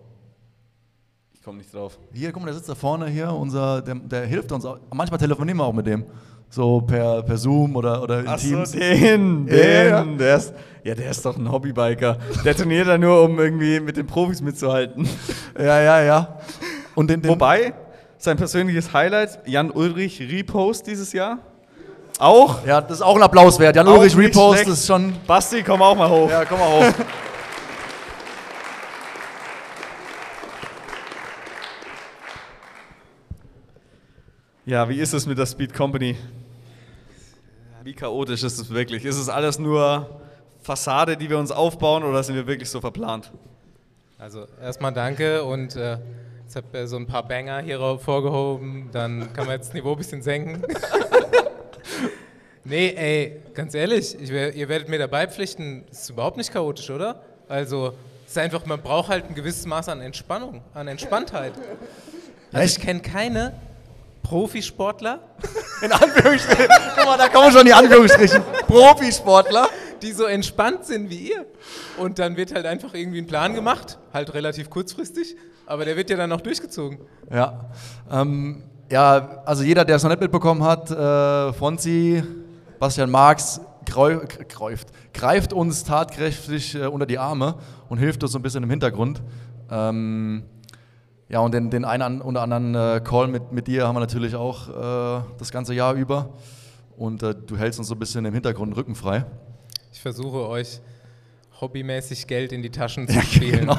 Ich 1.34 1.44
komme 1.44 1.58
nicht 1.58 1.74
drauf. 1.74 1.98
Hier, 2.14 2.32
guck 2.32 2.42
mal, 2.42 2.48
der 2.48 2.56
sitzt 2.56 2.70
da 2.70 2.76
vorne 2.76 3.08
hier, 3.08 3.32
unser, 3.34 3.82
der, 3.82 3.96
der 3.96 4.26
hilft 4.26 4.52
uns 4.52 4.66
auch. 4.66 4.78
Manchmal 4.94 5.20
telefonieren 5.20 5.58
wir 5.58 5.66
auch 5.66 5.74
mit 5.74 5.88
dem. 5.88 6.06
So 6.50 6.82
per, 6.82 7.24
per 7.24 7.38
Zoom 7.38 7.76
oder, 7.76 8.04
oder 8.04 8.20
in 8.20 8.28
Ach 8.28 8.38
so, 8.38 8.48
Teams. 8.50 8.72
den, 8.74 9.48
Ja, 9.48 10.04
den, 10.04 10.18
der 10.18 10.36
ist, 10.36 10.54
ja, 10.84 10.94
der 10.94 11.10
ist 11.10 11.26
doch 11.26 11.38
ein 11.38 11.50
Hobbybiker. 11.52 12.18
Der 12.44 12.56
trainiert 12.56 12.88
da 12.88 12.98
nur, 12.98 13.24
um 13.24 13.40
irgendwie 13.40 13.80
mit 13.80 13.98
den 13.98 14.06
Profis 14.06 14.42
mitzuhalten. 14.42 15.08
Ja, 15.58 15.82
ja, 15.82 16.02
ja. 16.02 16.40
Und 16.96 17.10
den, 17.10 17.22
den, 17.22 17.30
Wobei, 17.32 17.74
sein 18.18 18.38
persönliches 18.38 18.94
Highlight, 18.94 19.40
Jan 19.48 19.72
Ulrich 19.72 20.20
Repost 20.22 20.88
dieses 20.88 21.14
Jahr. 21.14 21.40
Auch. 22.22 22.64
Ja, 22.68 22.82
das 22.82 22.98
ist 22.98 23.02
auch 23.02 23.16
ein 23.16 23.24
Applaus 23.24 23.58
wert. 23.58 23.76
Jan 23.76 23.88
Ulrich 23.88 24.16
Repost 24.16 24.60
schlecht. 24.60 24.70
ist 24.70 24.86
schon. 24.86 25.12
Basti, 25.26 25.64
komm 25.64 25.82
auch 25.82 25.96
mal 25.96 26.08
hoch. 26.08 26.30
Ja, 26.30 26.46
komm 26.46 26.60
mal 26.60 26.70
hoch. 26.70 26.94
Ja, 34.64 34.88
wie 34.88 35.00
ist 35.00 35.12
es 35.14 35.26
mit 35.26 35.40
der 35.40 35.48
Speed 35.48 35.74
Company? 35.74 36.16
Wie 37.84 37.94
chaotisch 37.94 38.44
ist 38.44 38.60
es 38.60 38.70
wirklich? 38.70 39.04
Ist 39.04 39.18
es 39.18 39.28
alles 39.28 39.58
nur 39.58 40.22
Fassade, 40.62 41.18
die 41.18 41.30
wir 41.30 41.40
uns 41.40 41.52
aufbauen 41.52 42.04
oder 42.04 42.22
sind 42.24 42.36
wir 42.36 42.46
wirklich 42.46 42.70
so 42.70 42.80
verplant? 42.80 43.32
Also 44.20 44.46
erstmal 44.62 44.94
danke 44.94 45.44
und 45.44 45.76
äh, 45.76 45.98
jetzt 46.44 46.56
habt 46.56 46.74
ihr 46.76 46.88
so 46.88 46.96
ein 46.96 47.08
paar 47.08 47.28
Banger 47.28 47.60
hier 47.62 47.80
vorgehoben, 47.98 48.90
dann 48.94 49.34
kann 49.34 49.48
man 49.48 49.56
jetzt 49.56 49.70
das 49.70 49.74
Niveau 49.74 49.94
ein 49.94 49.98
bisschen 49.98 50.22
senken. 50.22 50.62
nee, 52.64 52.94
ey, 52.96 53.42
ganz 53.54 53.74
ehrlich, 53.74 54.16
ich, 54.20 54.30
ihr 54.30 54.70
werdet 54.70 54.90
mir 54.90 55.00
dabei 55.00 55.28
pflichten, 55.28 55.84
es 55.92 56.04
ist 56.04 56.10
überhaupt 56.12 56.38
nicht 56.38 56.52
chaotisch, 56.52 56.90
oder? 56.90 57.22
Also 57.48 57.94
es 58.26 58.32
ist 58.32 58.38
einfach, 58.38 58.66
man 58.66 58.82
braucht 58.82 59.10
halt 59.10 59.26
ein 59.28 59.36
gewisses 59.36 59.66
Maß 59.66 59.90
an 59.90 60.02
Entspannung, 60.02 60.62
an 60.74 60.88
Entspanntheit. 60.88 61.54
Also 62.54 62.66
ich 62.78 62.86
kenne 62.86 63.00
keine 63.00 63.54
Profisportler, 64.24 65.22
In 65.82 65.92
Anführungsstrichen. 65.92 66.68
Guck 66.96 67.06
mal, 67.06 67.18
da 67.18 67.28
kommen 67.28 67.52
schon 67.52 67.66
die 67.66 67.74
Anführungsstrichen. 67.74 68.42
Profisportler. 68.68 69.68
die 70.02 70.12
so 70.12 70.26
entspannt 70.26 70.86
sind 70.86 71.10
wie 71.10 71.30
ihr. 71.32 71.46
Und 71.98 72.18
dann 72.20 72.36
wird 72.38 72.54
halt 72.54 72.66
einfach 72.66 72.94
irgendwie 72.94 73.20
ein 73.20 73.28
Plan 73.28 73.54
gemacht, 73.54 74.00
halt 74.14 74.34
relativ 74.34 74.70
kurzfristig, 74.70 75.36
aber 75.66 75.86
der 75.86 75.96
wird 75.96 76.10
ja 76.10 76.18
dann 76.18 76.30
noch 76.30 76.42
durchgezogen. 76.42 77.00
Ja. 77.32 77.66
Ähm, 78.12 78.64
ja, 78.92 79.42
also 79.46 79.64
jeder, 79.64 79.86
der 79.86 79.98
es 79.98 80.04
noch 80.04 80.10
nicht 80.10 80.22
mitbekommen 80.22 80.64
hat, 80.64 80.90
äh, 80.90 81.54
Fonzi, 81.54 82.24
Bastian 82.82 83.12
Marx 83.12 83.62
greift, 83.86 84.92
greift 85.14 85.54
uns 85.54 85.84
tatkräftig 85.84 86.74
äh, 86.74 86.88
unter 86.88 87.06
die 87.06 87.20
Arme 87.20 87.54
und 87.90 88.00
hilft 88.00 88.24
uns 88.24 88.32
so 88.32 88.40
ein 88.40 88.42
bisschen 88.42 88.64
im 88.64 88.72
Hintergrund. 88.72 89.22
Ähm, 89.70 90.42
ja, 91.30 91.42
und 91.42 91.54
den, 91.54 91.70
den 91.70 91.86
einen 91.86 92.24
oder 92.24 92.42
anderen 92.42 92.74
äh, 92.74 93.00
Call 93.04 93.28
mit, 93.28 93.52
mit 93.52 93.68
dir 93.68 93.88
haben 93.88 93.94
wir 93.94 94.00
natürlich 94.00 94.36
auch 94.36 94.68
äh, 94.68 95.24
das 95.38 95.52
ganze 95.52 95.76
Jahr 95.76 95.94
über. 95.94 96.34
Und 96.98 97.22
äh, 97.22 97.36
du 97.36 97.56
hältst 97.56 97.78
uns 97.78 97.88
so 97.88 97.94
ein 97.94 98.00
bisschen 98.00 98.26
im 98.26 98.34
Hintergrund 98.34 98.72
den 98.72 98.74
Rücken 98.76 98.96
frei. 98.96 99.26
Ich 99.94 100.02
versuche 100.02 100.48
euch 100.48 100.82
hobbymäßig 101.62 102.26
Geld 102.26 102.52
in 102.52 102.64
die 102.64 102.72
Taschen 102.72 103.08
zu 103.08 103.22
spielen. 103.22 103.60
genau. 103.60 103.78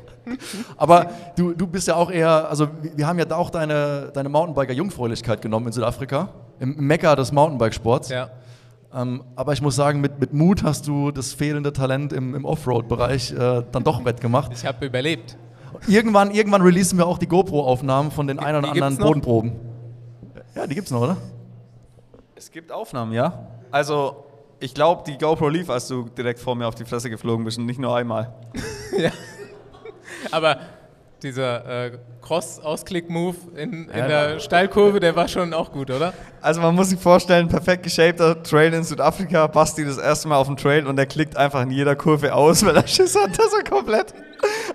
Aber 0.78 1.10
du, 1.36 1.52
du 1.52 1.66
bist 1.66 1.88
ja 1.88 1.96
auch 1.96 2.10
eher, 2.10 2.48
also 2.48 2.68
wir 2.96 3.06
haben 3.06 3.18
ja 3.18 3.26
da 3.26 3.36
auch 3.36 3.50
deine, 3.50 4.10
deine 4.14 4.30
Mountainbiker-Jungfräulichkeit 4.30 5.42
genommen 5.42 5.66
in 5.66 5.72
Südafrika, 5.74 6.30
im 6.60 6.76
Mekka 6.86 7.16
des 7.16 7.32
Mountainbiksports. 7.32 8.08
Ja. 8.08 8.30
Ähm, 8.94 9.24
aber 9.34 9.52
ich 9.52 9.60
muss 9.60 9.74
sagen, 9.74 10.00
mit, 10.00 10.20
mit 10.20 10.32
Mut 10.32 10.62
hast 10.62 10.86
du 10.86 11.10
das 11.10 11.32
fehlende 11.32 11.72
Talent 11.72 12.12
im, 12.12 12.34
im 12.34 12.44
Offroad-Bereich 12.44 13.32
äh, 13.32 13.64
dann 13.72 13.82
doch 13.82 14.04
wettgemacht. 14.04 14.52
Ich 14.52 14.64
habe 14.64 14.86
überlebt. 14.86 15.36
Irgendwann, 15.88 16.30
irgendwann 16.30 16.62
releasen 16.62 16.98
wir 16.98 17.06
auch 17.06 17.18
die 17.18 17.26
GoPro-Aufnahmen 17.26 18.12
von 18.12 18.28
den 18.28 18.38
ein 18.38 18.54
oder 18.54 18.68
die 18.68 18.74
gibt's 18.74 18.86
anderen? 18.86 19.06
Bodenproben. 19.06 19.52
Ja, 20.54 20.66
die 20.66 20.76
gibt's 20.76 20.92
noch, 20.92 21.00
oder? 21.00 21.16
Es 22.36 22.50
gibt 22.50 22.70
Aufnahmen, 22.70 23.12
ja. 23.12 23.48
Also, 23.72 24.24
ich 24.60 24.72
glaube, 24.72 25.02
die 25.04 25.18
GoPro 25.18 25.48
lief, 25.48 25.68
als 25.68 25.88
du 25.88 26.04
direkt 26.04 26.38
vor 26.38 26.54
mir 26.54 26.68
auf 26.68 26.76
die 26.76 26.84
Fresse 26.84 27.10
geflogen 27.10 27.44
bist 27.44 27.58
und 27.58 27.66
nicht 27.66 27.80
nur 27.80 27.96
einmal. 27.96 28.32
Aber 30.30 30.58
Dieser 31.24 31.86
äh, 31.86 31.98
Cross-Ausklick-Move 32.24 33.36
in, 33.54 33.88
in 33.88 34.08
der 34.08 34.40
Steilkurve, 34.40 34.98
der 34.98 35.14
war 35.14 35.28
schon 35.28 35.52
auch 35.52 35.70
gut, 35.70 35.90
oder? 35.90 36.14
Also 36.40 36.60
man 36.60 36.74
muss 36.74 36.88
sich 36.88 36.98
vorstellen, 36.98 37.48
perfekt 37.48 37.82
geshapter 37.82 38.42
Trail 38.42 38.72
in 38.72 38.82
Südafrika, 38.82 39.46
Basti 39.46 39.84
das 39.84 39.98
erste 39.98 40.28
Mal 40.28 40.36
auf 40.36 40.46
dem 40.46 40.56
Trail 40.56 40.86
und 40.86 40.96
der 40.96 41.06
klickt 41.06 41.36
einfach 41.36 41.62
in 41.62 41.70
jeder 41.70 41.94
Kurve 41.96 42.34
aus, 42.34 42.64
weil 42.66 42.76
er 42.76 42.86
Schiss 42.86 43.14
hat, 43.14 43.38
dass 43.38 43.52
er 43.52 43.62
komplett 43.68 44.14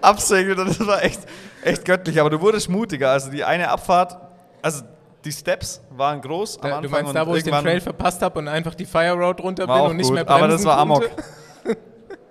absegelt 0.01 0.59
und 0.59 0.69
das 0.69 0.85
war 0.85 1.03
echt, 1.03 1.21
echt 1.63 1.85
göttlich. 1.85 2.19
Aber 2.19 2.29
du 2.29 2.39
wurdest 2.39 2.69
mutiger, 2.69 3.09
also 3.11 3.31
die 3.31 3.43
eine 3.43 3.69
Abfahrt, 3.69 4.17
also 4.61 4.83
die 5.25 5.31
Steps 5.31 5.81
waren 5.89 6.21
groß 6.21 6.59
am 6.59 6.65
Anfang 6.65 6.83
du 6.83 6.89
meinst 6.89 7.09
und 7.09 7.15
da, 7.15 7.27
wo 7.27 7.35
ich 7.35 7.43
den 7.43 7.53
Trail 7.53 7.81
verpasst 7.81 8.21
habe 8.21 8.39
und 8.39 8.47
einfach 8.47 8.75
die 8.75 8.85
Fire 8.85 9.13
Road 9.13 9.41
runter 9.41 9.65
bin 9.65 9.75
und 9.75 9.97
nicht 9.97 10.05
gut, 10.05 10.15
mehr 10.15 10.23
bremsen 10.23 10.43
aber 10.43 10.53
das 10.53 10.65
war 10.65 10.77
Amok. 10.77 11.09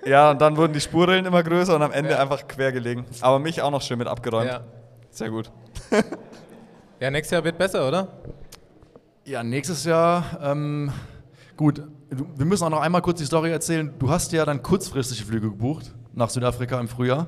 Ja, 0.07 0.31
und 0.31 0.41
dann 0.41 0.57
wurden 0.57 0.73
die 0.73 0.81
Spurrillen 0.81 1.27
immer 1.27 1.43
größer 1.43 1.75
und 1.75 1.83
am 1.83 1.93
Ende 1.93 2.13
Ja. 2.13 2.19
einfach 2.21 2.47
quer 2.49 2.73
gelegen. 2.73 3.05
Aber 3.21 3.39
mich 3.39 3.61
auch 3.61 3.71
noch 3.71 3.83
schön 3.83 3.99
mit 3.99 4.07
abgeräumt. 4.07 4.49
Ja. 4.51 4.61
Sehr 5.19 5.31
gut. 5.31 5.51
ja, 7.01 7.11
nächstes 7.11 7.33
Jahr 7.33 7.43
wird 7.43 7.59
besser, 7.59 7.89
oder? 7.89 8.07
Ja, 9.25 9.43
nächstes 9.43 9.83
Jahr, 9.83 10.23
ähm, 10.41 10.93
gut, 11.57 11.83
du, 12.09 12.25
wir 12.37 12.47
müssen 12.47 12.63
auch 12.63 12.71
noch 12.71 12.83
einmal 12.83 13.03
kurz 13.03 13.19
die 13.19 13.25
Story 13.25 13.51
erzählen. 13.51 13.93
Du 13.99 14.11
hast 14.11 14.31
ja 14.31 14.45
dann 14.45 14.63
kurzfristige 14.63 15.25
Flüge 15.25 15.51
gebucht 15.51 15.93
nach 16.15 16.31
Südafrika 16.31 16.79
im 16.79 16.87
Frühjahr, 16.87 17.27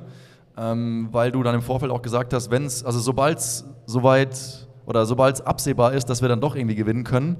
ähm, 0.56 1.08
weil 1.10 1.32
du 1.32 1.42
dann 1.42 1.56
im 1.56 1.62
Vorfeld 1.62 1.90
auch 1.90 2.00
gesagt 2.00 2.32
hast, 2.32 2.52
wenn 2.52 2.64
es, 2.64 2.84
also 2.84 3.00
sobald 3.00 3.38
es 3.40 3.64
soweit 3.86 4.68
oder 4.86 5.04
sobald 5.04 5.34
es 5.34 5.40
absehbar 5.40 5.92
ist, 5.92 6.08
dass 6.08 6.22
wir 6.22 6.28
dann 6.28 6.40
doch 6.40 6.54
irgendwie 6.54 6.76
gewinnen 6.76 7.02
können, 7.02 7.38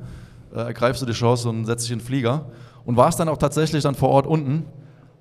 äh, 0.52 0.58
ergreifst 0.58 1.00
du 1.00 1.06
die 1.06 1.12
Chance 1.12 1.48
und 1.48 1.64
setzt 1.64 1.84
dich 1.84 1.92
in 1.92 2.00
den 2.00 2.04
Flieger. 2.04 2.46
Und 2.84 2.96
warst 2.96 3.20
dann 3.20 3.28
auch 3.28 3.38
tatsächlich 3.38 3.84
dann 3.84 3.94
vor 3.94 4.08
Ort 4.08 4.26
unten, 4.26 4.66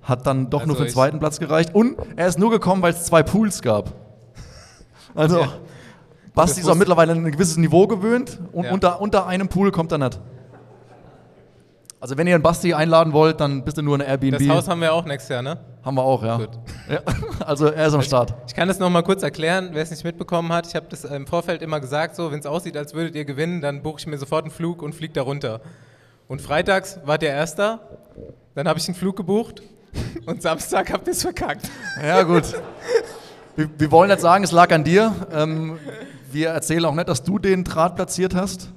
hat 0.02 0.26
dann 0.26 0.50
doch 0.50 0.62
Also 0.62 0.72
nur 0.72 0.76
für 0.76 0.86
den 0.86 0.92
zweiten 0.92 1.20
Platz 1.20 1.38
gereicht 1.38 1.72
und 1.72 1.96
er 2.16 2.26
ist 2.26 2.36
nur 2.40 2.50
gekommen, 2.50 2.82
weil 2.82 2.94
es 2.94 3.04
zwei 3.04 3.22
Pools 3.22 3.62
gab. 3.62 3.99
Also, 5.14 5.40
Ja. 5.40 5.48
Basti 6.34 6.60
ist 6.60 6.68
auch 6.68 6.74
mittlerweile 6.76 7.12
an 7.12 7.26
ein 7.26 7.32
gewisses 7.32 7.56
Niveau 7.56 7.86
gewöhnt 7.86 8.38
und 8.52 8.64
Ja. 8.64 8.72
unter, 8.72 9.00
unter 9.00 9.26
einem 9.26 9.48
Pool 9.48 9.70
kommt 9.72 9.92
er 9.92 9.98
nicht. 9.98 10.20
Also 12.00 12.16
wenn 12.16 12.26
ihr 12.26 12.34
einen 12.34 12.42
Basti 12.42 12.72
einladen 12.72 13.12
wollt, 13.12 13.40
dann 13.40 13.62
bist 13.62 13.76
du 13.76 13.82
nur 13.82 13.94
eine 13.96 14.06
Airbnb. 14.06 14.38
Das 14.38 14.48
Haus 14.48 14.68
haben 14.68 14.80
wir 14.80 14.94
auch 14.94 15.04
nächstes 15.04 15.28
Jahr, 15.28 15.42
ne? 15.42 15.58
haben 15.82 15.96
wir 15.96 16.02
auch, 16.02 16.22
ja. 16.22 16.36
Gut. 16.38 16.50
ja. 16.88 17.00
Also 17.46 17.66
er 17.66 17.86
ist 17.86 17.94
am 17.94 18.02
Start. 18.02 18.34
Ich 18.46 18.54
kann 18.54 18.68
das 18.68 18.78
nochmal 18.78 19.02
kurz 19.02 19.22
erklären, 19.22 19.70
wer 19.72 19.82
es 19.82 19.90
nicht 19.90 20.04
mitbekommen 20.04 20.52
hat. 20.52 20.66
Ich 20.66 20.74
habe 20.74 20.86
das 20.88 21.04
im 21.04 21.26
Vorfeld 21.26 21.62
immer 21.62 21.80
gesagt, 21.80 22.16
so, 22.16 22.30
wenn 22.32 22.38
es 22.40 22.46
aussieht, 22.46 22.76
als 22.76 22.94
würdet 22.94 23.14
ihr 23.16 23.24
gewinnen, 23.24 23.60
dann 23.60 23.82
buche 23.82 23.96
ich 23.98 24.06
mir 24.06 24.16
sofort 24.18 24.44
einen 24.44 24.50
Flug 24.50 24.82
und 24.82 24.94
fliege 24.94 25.12
da 25.12 25.22
runter. 25.22 25.60
Und 26.28 26.40
freitags 26.40 27.00
war 27.04 27.18
der 27.18 27.34
Erster, 27.34 27.80
dann 28.54 28.68
habe 28.68 28.78
ich 28.78 28.86
einen 28.88 28.94
Flug 28.94 29.16
gebucht 29.16 29.62
und 30.26 30.40
Samstag 30.42 30.92
habt 30.92 31.06
ihr 31.06 31.12
es 31.12 31.22
verkackt. 31.22 31.68
Ja, 32.02 32.22
gut. 32.22 32.44
wir, 33.60 33.70
wir 33.78 33.90
wollen 33.90 34.08
nicht 34.08 34.20
sagen, 34.20 34.42
es 34.42 34.52
lag 34.52 34.72
an 34.72 34.84
dir. 34.84 35.14
Ähm, 35.32 35.78
wir 36.32 36.48
erzählen 36.48 36.84
auch 36.86 36.94
nicht, 36.94 37.08
dass 37.08 37.22
du 37.22 37.38
den 37.38 37.62
Draht 37.64 37.94
platziert 37.94 38.34
hast. 38.34 38.72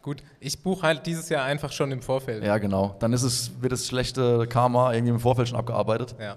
Gut, 0.00 0.22
ich 0.40 0.62
buche 0.62 0.82
halt 0.82 1.06
dieses 1.06 1.28
Jahr 1.28 1.44
einfach 1.44 1.70
schon 1.70 1.92
im 1.92 2.02
Vorfeld. 2.02 2.42
Ja, 2.42 2.58
genau. 2.58 2.96
Dann 2.98 3.12
ist 3.12 3.22
es, 3.22 3.52
wird 3.60 3.72
das 3.72 3.86
schlechte 3.86 4.46
Karma 4.48 4.92
irgendwie 4.92 5.12
im 5.12 5.20
Vorfeld 5.20 5.48
schon 5.48 5.58
abgearbeitet. 5.58 6.16
Ja. 6.18 6.36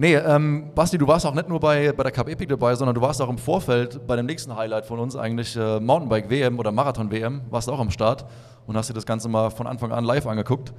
Nee, 0.00 0.14
ähm, 0.14 0.70
Basti, 0.74 0.96
du 0.96 1.06
warst 1.06 1.26
auch 1.26 1.34
nicht 1.34 1.50
nur 1.50 1.60
bei, 1.60 1.92
bei 1.92 2.04
der 2.04 2.10
Cup 2.10 2.26
Epic 2.26 2.46
dabei, 2.48 2.74
sondern 2.74 2.94
du 2.94 3.02
warst 3.02 3.20
auch 3.20 3.28
im 3.28 3.36
Vorfeld 3.36 4.06
bei 4.06 4.16
dem 4.16 4.24
nächsten 4.24 4.56
Highlight 4.56 4.86
von 4.86 4.98
uns, 4.98 5.14
eigentlich 5.14 5.54
äh, 5.56 5.78
Mountainbike 5.78 6.30
WM 6.30 6.58
oder 6.58 6.72
Marathon 6.72 7.10
WM, 7.10 7.42
warst 7.50 7.68
auch 7.68 7.78
am 7.78 7.90
Start 7.90 8.24
und 8.66 8.78
hast 8.78 8.88
dir 8.88 8.94
das 8.94 9.04
Ganze 9.04 9.28
mal 9.28 9.50
von 9.50 9.66
Anfang 9.66 9.92
an 9.92 10.04
live 10.04 10.26
angeguckt. 10.26 10.72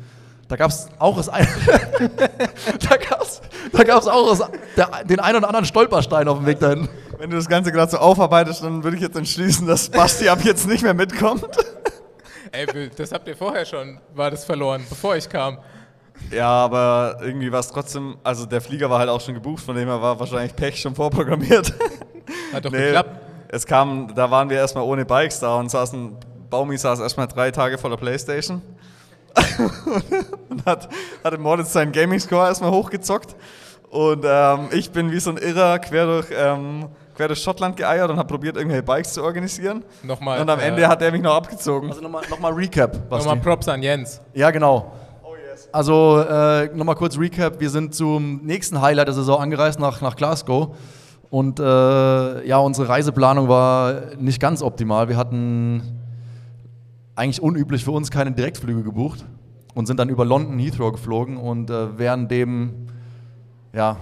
Da 0.47 0.55
gab 0.55 0.71
es 0.71 0.89
auch 0.97 1.17
das 1.17 1.29
ein 1.29 1.47
da 2.17 2.97
gab's, 2.97 3.41
da 3.71 3.83
gab's 3.83 4.07
auch 4.07 4.27
das, 4.27 4.49
der, 4.75 5.03
den 5.03 5.19
einen 5.19 5.37
oder 5.37 5.49
anderen 5.49 5.65
Stolperstein 5.67 6.27
auf 6.27 6.39
dem 6.39 6.47
Weg 6.47 6.59
dahin. 6.59 6.89
Wenn 7.19 7.29
du 7.29 7.35
das 7.35 7.47
Ganze 7.47 7.71
gerade 7.71 7.91
so 7.91 7.99
aufarbeitest, 7.99 8.63
dann 8.63 8.83
würde 8.83 8.97
ich 8.97 9.03
jetzt 9.03 9.15
entschließen, 9.15 9.67
dass 9.67 9.87
Basti 9.89 10.29
ab 10.29 10.39
jetzt 10.43 10.67
nicht 10.67 10.81
mehr 10.81 10.95
mitkommt. 10.95 11.45
Ey, 12.51 12.65
das 12.97 13.11
habt 13.11 13.27
ihr 13.27 13.37
vorher 13.37 13.65
schon, 13.65 13.99
war 14.15 14.31
das 14.31 14.45
verloren, 14.45 14.83
bevor 14.89 15.15
ich 15.15 15.29
kam. 15.29 15.59
Ja, 16.29 16.47
aber 16.49 17.17
irgendwie 17.21 17.51
war 17.51 17.59
es 17.59 17.69
trotzdem, 17.69 18.17
also 18.23 18.45
der 18.45 18.61
Flieger 18.61 18.89
war 18.89 18.99
halt 18.99 19.09
auch 19.09 19.21
schon 19.21 19.33
gebucht, 19.33 19.63
von 19.63 19.75
dem 19.75 19.87
her 19.87 20.01
war 20.01 20.19
wahrscheinlich 20.19 20.55
Pech 20.55 20.79
schon 20.79 20.95
vorprogrammiert. 20.95 21.73
Hat 22.53 22.63
doch 22.65 22.71
Nee, 22.71 22.85
geklappt. 22.85 23.19
Es 23.49 23.65
kam, 23.65 24.13
da 24.15 24.31
waren 24.31 24.49
wir 24.49 24.57
erstmal 24.57 24.85
ohne 24.85 25.03
Bikes 25.03 25.39
da 25.39 25.55
und 25.57 25.69
saßen, 25.69 26.15
Baumi 26.49 26.77
saß 26.77 26.99
erstmal 27.01 27.27
drei 27.27 27.51
Tage 27.51 27.77
vor 27.77 27.89
der 27.89 27.97
Playstation 27.97 28.61
und 30.49 30.65
hat, 30.65 30.89
hat 31.23 31.33
im 31.33 31.41
Moritz 31.41 31.73
seinen 31.73 31.91
Gaming-Score 31.91 32.47
erstmal 32.47 32.71
hochgezockt. 32.71 33.35
Und 33.89 34.23
ähm, 34.25 34.69
ich 34.71 34.91
bin 34.91 35.11
wie 35.11 35.19
so 35.19 35.31
ein 35.31 35.37
Irrer 35.37 35.79
quer 35.79 36.05
durch, 36.05 36.27
ähm, 36.33 36.87
quer 37.15 37.27
durch 37.27 37.41
Schottland 37.41 37.75
geeiert 37.75 38.09
und 38.09 38.17
habe 38.17 38.27
probiert, 38.27 38.55
irgendwelche 38.55 38.83
Bikes 38.83 39.13
zu 39.13 39.23
organisieren. 39.23 39.83
Nochmal, 40.03 40.39
und 40.39 40.49
am 40.49 40.59
äh, 40.59 40.67
Ende 40.67 40.87
hat 40.87 41.01
er 41.01 41.11
mich 41.11 41.21
noch 41.21 41.35
abgezogen. 41.35 41.89
Also 41.89 42.01
nochmal 42.01 42.23
noch 42.29 42.39
mal 42.39 42.53
Recap, 42.53 43.09
Basti. 43.09 43.27
Nochmal 43.27 43.43
Props 43.43 43.67
an 43.67 43.83
Jens. 43.83 44.21
Ja, 44.33 44.49
genau. 44.51 44.93
Also 45.71 46.19
äh, 46.19 46.69
nochmal 46.75 46.95
kurz 46.95 47.17
Recap. 47.17 47.61
Wir 47.61 47.69
sind 47.69 47.95
zum 47.95 48.41
nächsten 48.43 48.81
Highlight 48.81 49.07
der 49.07 49.13
Saison 49.13 49.39
angereist 49.39 49.79
nach, 49.79 50.01
nach 50.01 50.15
Glasgow. 50.15 50.75
Und 51.29 51.59
äh, 51.61 52.45
ja, 52.45 52.57
unsere 52.57 52.89
Reiseplanung 52.89 53.47
war 53.47 54.15
nicht 54.17 54.41
ganz 54.41 54.61
optimal. 54.61 55.07
Wir 55.07 55.15
hatten 55.15 55.81
eigentlich 57.15 57.41
unüblich 57.41 57.85
für 57.85 57.91
uns 57.91 58.11
keine 58.11 58.33
Direktflüge 58.33 58.83
gebucht 58.83 59.25
und 59.73 59.85
sind 59.85 59.97
dann 59.97 60.09
über 60.09 60.25
London 60.25 60.59
Heathrow 60.59 60.91
geflogen. 60.91 61.37
Und 61.37 61.69
äh, 61.69 61.97
während 61.97 62.29
dem 62.31 62.87
ja, 63.71 63.95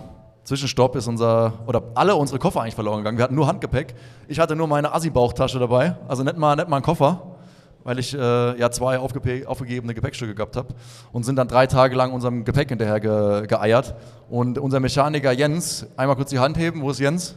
Zwischenstopp 0.43 0.95
ist 0.95 1.07
unser, 1.07 1.53
oder 1.67 1.83
alle 1.93 2.15
unsere 2.15 2.39
Koffer 2.39 2.61
eigentlich 2.61 2.73
verloren 2.73 2.97
gegangen. 2.97 3.17
Wir 3.17 3.23
hatten 3.25 3.35
nur 3.35 3.45
Handgepäck. 3.45 3.93
Ich 4.27 4.39
hatte 4.39 4.55
nur 4.55 4.65
meine 4.65 4.91
Assi-Bauchtasche 4.91 5.59
dabei, 5.59 5.97
also 6.07 6.23
nicht 6.23 6.37
mal, 6.37 6.55
nicht 6.55 6.67
mal 6.67 6.77
einen 6.77 6.83
Koffer, 6.85 7.35
weil 7.83 7.99
ich 7.99 8.13
äh, 8.13 8.59
ja 8.59 8.71
zwei 8.71 8.99
aufgegebene 8.99 9.93
Gepäckstücke 9.93 10.35
gehabt 10.35 10.55
habe 10.55 10.69
und 11.11 11.23
sind 11.23 11.35
dann 11.37 11.47
drei 11.47 11.67
Tage 11.67 11.95
lang 11.95 12.11
unserem 12.11 12.45
Gepäck 12.45 12.69
hinterher 12.69 12.99
ge 12.99 13.47
geeiert. 13.47 13.95
Und 14.29 14.57
unser 14.57 14.79
Mechaniker 14.79 15.31
Jens, 15.31 15.85
einmal 15.97 16.15
kurz 16.15 16.29
die 16.29 16.39
Hand 16.39 16.57
heben, 16.57 16.81
wo 16.81 16.91
ist 16.91 16.99
Jens? 16.99 17.35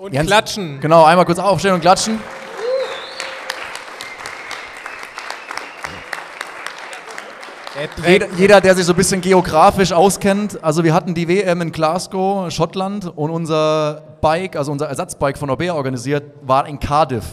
Und 0.00 0.12
Jens- 0.12 0.26
klatschen. 0.26 0.80
Genau, 0.80 1.04
einmal 1.04 1.24
kurz 1.24 1.38
aufstehen 1.38 1.74
und 1.74 1.80
klatschen. 1.80 2.18
Er 7.78 8.10
Jeder, 8.10 8.26
jeder, 8.38 8.60
der 8.62 8.74
sich 8.74 8.86
so 8.86 8.94
ein 8.94 8.96
bisschen 8.96 9.20
geografisch 9.20 9.92
auskennt, 9.92 10.62
also 10.64 10.82
wir 10.82 10.94
hatten 10.94 11.12
die 11.12 11.28
WM 11.28 11.60
in 11.60 11.72
Glasgow, 11.72 12.50
Schottland 12.50 13.12
und 13.16 13.30
unser 13.30 14.02
Bike, 14.22 14.56
also 14.56 14.72
unser 14.72 14.86
Ersatzbike 14.88 15.36
von 15.36 15.50
Orbea 15.50 15.74
organisiert, 15.74 16.24
war 16.40 16.66
in 16.66 16.80
Cardiff. 16.80 17.24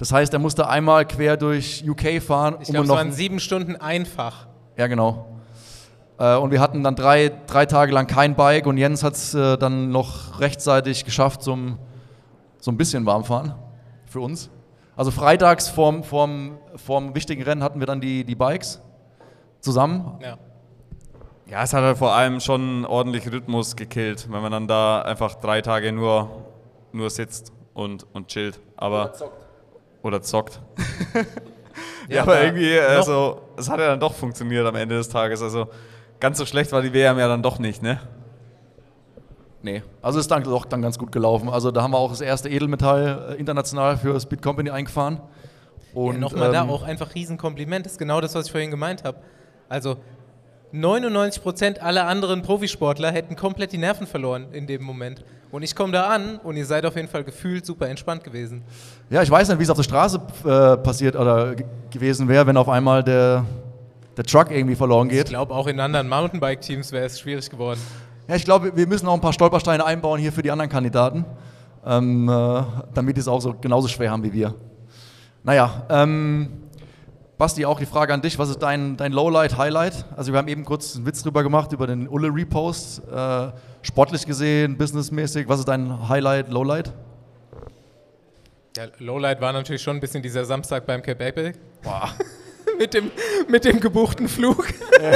Das 0.00 0.12
heißt, 0.12 0.32
er 0.32 0.38
musste 0.38 0.66
einmal 0.66 1.06
quer 1.06 1.36
durch 1.36 1.84
UK 1.86 2.22
fahren, 2.22 2.56
Ich 2.62 2.68
um 2.68 2.72
glaube, 2.72 2.84
es 2.84 2.88
noch. 2.88 2.96
waren 2.96 3.12
sieben 3.12 3.38
Stunden 3.38 3.76
einfach. 3.76 4.46
Ja, 4.78 4.86
genau. 4.86 5.26
Äh, 6.18 6.36
Und 6.36 6.50
wir 6.52 6.60
hatten 6.60 6.82
dann 6.82 6.96
drei, 6.96 7.30
drei 7.46 7.66
Tage 7.66 7.92
lang 7.92 8.06
kein 8.06 8.34
Bike 8.34 8.66
und 8.66 8.78
Jens 8.78 9.04
hat 9.04 9.12
es 9.12 9.34
äh, 9.34 9.58
dann 9.58 9.90
noch 9.90 10.40
rechtzeitig 10.40 11.04
geschafft 11.04 11.42
zum 11.42 11.78
so 12.58 12.70
ein 12.70 12.78
bisschen 12.78 13.04
warmfahren 13.04 13.54
für 14.06 14.20
uns. 14.20 14.48
Also 14.96 15.10
freitags 15.10 15.68
vorm, 15.68 16.02
vorm, 16.02 16.58
vorm 16.76 17.14
wichtigen 17.14 17.42
Rennen 17.42 17.62
hatten 17.62 17.78
wir 17.78 17.86
dann 17.86 18.00
die, 18.00 18.24
die 18.24 18.34
Bikes 18.34 18.80
zusammen. 19.60 20.18
Ja. 20.22 20.38
Ja, 21.46 21.62
es 21.64 21.74
hat 21.74 21.82
halt 21.82 21.98
vor 21.98 22.12
allem 22.14 22.40
schon 22.40 22.86
ordentlich 22.86 23.30
Rhythmus 23.30 23.76
gekillt, 23.76 24.28
wenn 24.30 24.40
man 24.40 24.52
dann 24.52 24.66
da 24.66 25.02
einfach 25.02 25.34
drei 25.34 25.60
Tage 25.60 25.92
nur, 25.92 26.30
nur 26.92 27.10
sitzt 27.10 27.52
und, 27.74 28.06
und 28.14 28.28
chillt. 28.28 28.60
Aber, 28.76 29.04
oder 29.04 29.12
zockt. 29.12 29.46
ja, 32.08 32.22
aber 32.22 32.32
aber 32.32 32.44
irgendwie, 32.44 32.78
also, 32.78 33.42
es 33.56 33.68
hat 33.68 33.78
ja 33.80 33.88
dann 33.88 34.00
doch 34.00 34.14
funktioniert 34.14 34.66
am 34.66 34.76
Ende 34.76 34.96
des 34.96 35.08
Tages. 35.08 35.42
Also, 35.42 35.68
ganz 36.20 36.38
so 36.38 36.46
schlecht 36.46 36.72
war 36.72 36.82
die 36.82 36.92
WM 36.92 37.18
ja 37.18 37.28
dann 37.28 37.42
doch 37.42 37.58
nicht, 37.58 37.82
ne? 37.82 38.00
Nee. 39.62 39.82
Also 40.00 40.18
ist 40.18 40.30
dann 40.30 40.42
doch 40.42 40.64
dann 40.64 40.82
ganz 40.82 40.98
gut 40.98 41.12
gelaufen. 41.12 41.48
Also 41.48 41.70
da 41.70 41.82
haben 41.82 41.90
wir 41.90 41.98
auch 41.98 42.10
das 42.10 42.20
erste 42.20 42.48
Edelmetall 42.48 43.32
äh, 43.32 43.34
international 43.34 43.98
für 43.98 44.18
Speed 44.18 44.40
Company 44.42 44.70
eingefahren. 44.70 45.20
Und 45.92 46.14
ja, 46.14 46.20
Nochmal 46.20 46.52
da 46.52 46.62
ähm, 46.62 46.70
auch 46.70 46.82
einfach 46.82 47.14
Riesenkompliment. 47.14 47.84
Das 47.84 47.92
ist 47.92 47.98
genau 47.98 48.20
das, 48.20 48.34
was 48.34 48.46
ich 48.46 48.52
vorhin 48.52 48.70
gemeint 48.70 49.04
habe. 49.04 49.18
Also 49.68 49.96
99% 50.72 51.80
aller 51.80 52.06
anderen 52.06 52.42
Profisportler 52.42 53.10
hätten 53.10 53.36
komplett 53.36 53.72
die 53.72 53.78
Nerven 53.78 54.06
verloren 54.06 54.52
in 54.52 54.66
dem 54.66 54.82
Moment. 54.82 55.24
Und 55.52 55.62
ich 55.62 55.74
komme 55.74 55.92
da 55.92 56.06
an 56.08 56.36
und 56.44 56.56
ihr 56.56 56.64
seid 56.64 56.86
auf 56.86 56.94
jeden 56.94 57.08
Fall 57.08 57.24
gefühlt 57.24 57.66
super 57.66 57.88
entspannt 57.88 58.22
gewesen. 58.22 58.62
Ja, 59.10 59.22
ich 59.22 59.30
weiß 59.30 59.48
nicht, 59.48 59.58
wie 59.58 59.64
es 59.64 59.70
auf 59.70 59.76
der 59.76 59.82
Straße 59.82 60.20
äh, 60.44 60.76
passiert 60.76 61.16
oder 61.16 61.56
gewesen 61.90 62.28
wäre, 62.28 62.46
wenn 62.46 62.56
auf 62.56 62.68
einmal 62.68 63.02
der, 63.02 63.44
der 64.16 64.24
Truck 64.24 64.50
irgendwie 64.52 64.76
verloren 64.76 65.08
Ich 65.10 65.16
geht. 65.16 65.28
glaube, 65.28 65.52
auch 65.52 65.66
in 65.66 65.80
anderen 65.80 66.08
Mountainbike-Teams 66.08 66.92
wäre 66.92 67.06
es 67.06 67.18
schwierig 67.18 67.50
geworden. 67.50 67.80
Ja, 68.28 68.36
ich 68.36 68.44
glaube, 68.44 68.76
wir 68.76 68.86
müssen 68.86 69.08
auch 69.08 69.14
ein 69.14 69.20
paar 69.20 69.32
Stolpersteine 69.32 69.84
einbauen 69.84 70.20
hier 70.20 70.32
für 70.32 70.42
die 70.42 70.52
anderen 70.52 70.70
Kandidaten, 70.70 71.24
ähm, 71.84 72.28
äh, 72.28 72.62
damit 72.94 73.16
die 73.16 73.20
es 73.20 73.26
auch 73.26 73.40
so 73.40 73.54
genauso 73.60 73.88
schwer 73.88 74.12
haben 74.12 74.22
wie 74.22 74.32
wir. 74.32 74.54
Naja, 75.42 75.82
ähm, 75.88 76.48
Basti, 77.40 77.64
auch 77.64 77.78
die 77.78 77.86
Frage 77.86 78.12
an 78.12 78.20
dich, 78.20 78.38
was 78.38 78.50
ist 78.50 78.58
dein, 78.58 78.98
dein 78.98 79.12
Lowlight, 79.12 79.56
Highlight? 79.56 80.04
Also 80.14 80.30
wir 80.30 80.38
haben 80.38 80.48
eben 80.48 80.66
kurz 80.66 80.94
einen 80.94 81.06
Witz 81.06 81.22
drüber 81.22 81.42
gemacht, 81.42 81.72
über 81.72 81.86
den 81.86 82.06
Ulle-Repost. 82.06 83.00
Äh, 83.10 83.48
sportlich 83.80 84.26
gesehen, 84.26 84.76
businessmäßig, 84.76 85.48
was 85.48 85.60
ist 85.60 85.68
dein 85.68 86.06
Highlight, 86.10 86.50
Lowlight? 86.50 86.92
Ja, 88.76 88.84
Lowlight 88.98 89.40
war 89.40 89.54
natürlich 89.54 89.80
schon 89.80 89.96
ein 89.96 90.00
bisschen 90.00 90.22
dieser 90.22 90.44
Samstag 90.44 90.84
beim 90.84 91.00
Cape 91.00 91.24
Epic. 91.24 91.58
mit, 92.78 92.92
dem, 92.92 93.10
mit 93.48 93.64
dem 93.64 93.80
gebuchten 93.80 94.28
Flug. 94.28 94.66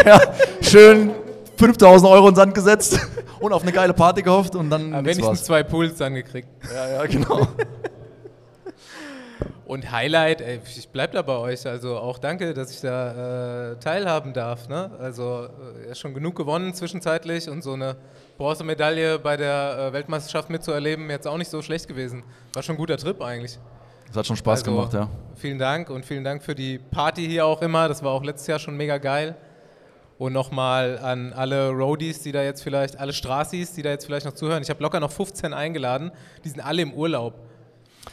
ja, 0.07 0.19
schön 0.63 1.11
5000 1.59 2.11
Euro 2.11 2.29
in 2.29 2.33
den 2.33 2.37
Sand 2.37 2.55
gesetzt 2.55 2.99
und 3.39 3.53
auf 3.53 3.61
eine 3.61 3.73
geile 3.73 3.93
Party 3.93 4.23
gehofft 4.23 4.57
und 4.57 4.71
dann 4.71 4.95
Aber 4.95 5.03
wenigstens 5.03 5.27
war's. 5.27 5.45
zwei 5.45 5.63
Pools 5.63 5.97
dann 5.97 6.15
gekriegt. 6.15 6.49
Ja, 6.75 6.89
ja, 6.89 7.07
genau. 7.07 7.47
Und 9.67 9.91
Highlight, 9.91 10.43
ey, 10.43 10.61
ich 10.65 10.89
bleib 10.91 11.13
da 11.13 11.23
bei 11.23 11.37
euch. 11.39 11.67
Also 11.67 11.97
auch 11.97 12.19
danke, 12.19 12.53
dass 12.53 12.71
ich 12.71 12.83
da 12.83 13.73
äh, 13.73 13.77
teilhaben 13.77 14.35
darf. 14.35 14.69
Ne? 14.69 14.91
Also 14.99 15.45
äh, 15.47 15.87
er 15.87 15.93
ist 15.93 16.01
schon 16.01 16.13
genug 16.13 16.37
gewonnen 16.37 16.75
zwischenzeitlich 16.75 17.49
und 17.49 17.63
so 17.63 17.73
eine 17.73 17.97
Bronzemedaille 18.37 19.19
bei 19.19 19.39
der 19.39 19.89
äh, 19.89 19.93
Weltmeisterschaft 19.95 20.51
mitzuerleben, 20.51 21.09
jetzt 21.09 21.27
auch 21.27 21.39
nicht 21.39 21.51
so 21.51 21.63
schlecht 21.63 21.89
gewesen. 21.89 22.25
War 22.53 22.63
schon 22.63 22.75
ein 22.75 22.79
guter 22.79 22.99
Trip 22.99 23.23
eigentlich. 23.23 23.59
Das 24.09 24.17
hat 24.19 24.27
schon 24.27 24.37
Spaß 24.37 24.61
Also, 24.61 24.71
gemacht, 24.71 24.93
ja. 24.93 25.09
Vielen 25.35 25.59
Dank 25.59 25.89
und 25.89 26.05
vielen 26.05 26.25
Dank 26.25 26.43
für 26.43 26.55
die 26.55 26.79
Party 26.79 27.27
hier 27.27 27.47
auch 27.47 27.63
immer. 27.63 27.89
Das 27.89 28.03
war 28.03 28.13
auch 28.13 28.23
letztes 28.23 28.47
Jahr 28.47 28.59
schon 28.59 28.77
mega 28.77 28.99
geil. 28.99 29.35
Und 30.19 30.33
nochmal 30.33 30.99
an 30.99 31.33
alle 31.33 31.71
Roadies, 31.71 32.23
die 32.23 32.33
da 32.33 32.43
jetzt 32.43 32.63
vielleicht, 32.63 33.01
alle 33.01 33.13
Straßis, 33.13 33.73
die 33.73 33.83
da 33.83 33.91
jetzt 33.91 34.05
vielleicht 34.05 34.27
noch 34.27 34.35
zuhören. 34.35 34.63
Ich 34.63 34.71
habe 34.71 34.83
locker 34.83 35.01
noch 35.01 35.11
15 35.11 35.53
eingeladen. 35.53 36.13
Die 36.45 36.51
sind 36.51 36.61
alle 36.61 36.83
im 36.83 36.93
Urlaub. 36.93 37.35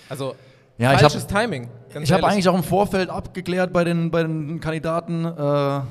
Also 0.09 0.35
Ja, 0.81 0.93
ich 0.93 0.99
falsches 0.99 1.25
habe 1.25 1.41
Timing. 1.41 1.69
ganz 1.93 2.05
ich 2.07 2.11
hab 2.11 2.21
ehrlich. 2.21 2.33
eigentlich 2.33 2.49
auch 2.49 2.55
im 2.55 2.63
Vorfeld 2.63 3.11
abgeklärt 3.11 3.71
bei 3.71 3.83
den, 3.83 4.09
bei 4.09 4.23
den 4.23 4.59
Kandidaten, 4.59 5.25
äh, 5.25 5.81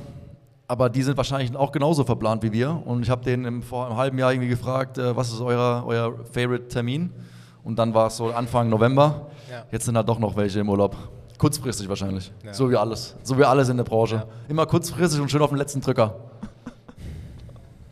aber 0.67 0.89
die 0.91 1.03
sind 1.05 1.17
wahrscheinlich 1.17 1.55
auch 1.55 1.71
genauso 1.71 2.03
verplant 2.03 2.43
wie 2.43 2.51
wir. 2.51 2.83
Und 2.85 3.03
ich 3.05 3.09
habe 3.09 3.23
denen 3.25 3.45
im, 3.45 3.63
vor 3.63 3.87
einem 3.87 3.97
halben 3.97 4.19
Jahr 4.19 4.33
irgendwie 4.33 4.49
gefragt, 4.49 4.99
äh, 4.99 5.17
was 5.17 5.33
ist 5.33 5.41
euer, 5.41 5.85
euer 5.87 6.15
Favorite-Termin? 6.33 7.13
Und 7.63 7.79
dann 7.79 7.95
war 7.95 8.09
es 8.09 8.17
so 8.17 8.33
Anfang 8.33 8.69
November. 8.69 9.29
Ja. 9.49 9.63
Jetzt 9.71 9.85
sind 9.85 9.97
halt 9.97 10.09
doch 10.09 10.19
noch 10.19 10.35
welche 10.35 10.59
im 10.59 10.69
Urlaub. 10.69 10.97
Kurzfristig 11.39 11.89
wahrscheinlich. 11.89 12.33
Ja. 12.45 12.53
So 12.53 12.69
wie 12.69 12.77
alles. 12.77 13.15
So 13.23 13.39
wie 13.39 13.45
alles 13.45 13.69
in 13.69 13.77
der 13.77 13.85
Branche. 13.85 14.17
Ja. 14.17 14.25
Immer 14.49 14.67
kurzfristig 14.67 15.21
und 15.21 15.31
schön 15.31 15.41
auf 15.41 15.51
den 15.51 15.59
letzten 15.59 15.81
Drücker. 15.83 16.17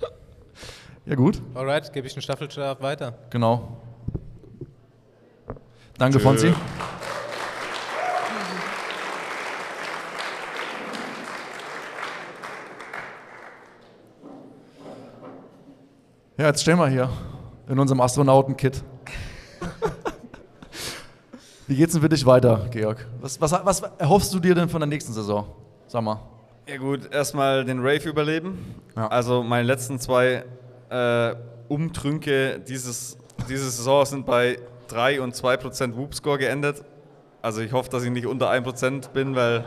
ja, 1.06 1.14
gut, 1.14 1.40
Alright, 1.54 1.92
gebe 1.92 2.08
ich 2.08 2.12
den 2.14 2.22
Staffelstab 2.22 2.82
weiter. 2.82 3.14
genau. 3.30 3.78
Danke, 5.98 6.20
Fonzi. 6.20 6.54
Ja, 16.37 16.46
jetzt 16.46 16.62
stehen 16.62 16.78
wir 16.78 16.87
hier 16.87 17.11
in 17.68 17.80
unserem 17.80 18.00
Astronauten-Kit. 18.00 18.84
Wie 21.66 21.74
geht's 21.74 21.94
denn 21.94 22.02
für 22.02 22.08
dich 22.08 22.24
weiter, 22.24 22.68
Georg? 22.70 23.04
Was, 23.20 23.40
was, 23.40 23.52
was 23.64 23.82
erhoffst 23.98 24.32
du 24.32 24.38
dir 24.38 24.54
denn 24.54 24.68
von 24.68 24.80
der 24.80 24.87
nächsten 24.87 25.12
Saison? 25.12 25.48
Sag 25.88 26.04
mal. 26.04 26.20
Ja 26.68 26.76
gut, 26.76 27.12
erstmal 27.12 27.64
den 27.64 27.80
Rave 27.80 28.08
überleben. 28.08 28.76
Ja. 28.94 29.08
Also 29.08 29.42
meine 29.42 29.66
letzten 29.66 29.98
zwei 29.98 30.44
äh, 30.90 31.34
Umtrünke 31.66 32.61
dieses, 32.61 33.18
diese 33.48 33.68
Saison 33.68 34.06
sind 34.06 34.24
bei 34.24 34.61
3 34.88 35.20
und 35.20 35.35
2% 35.35 35.96
Whoop-Score 35.96 36.38
geendet. 36.38 36.83
Also 37.40 37.61
ich 37.61 37.72
hoffe, 37.72 37.88
dass 37.90 38.03
ich 38.03 38.11
nicht 38.11 38.27
unter 38.27 38.51
1% 38.51 39.11
bin, 39.11 39.35
weil 39.37 39.64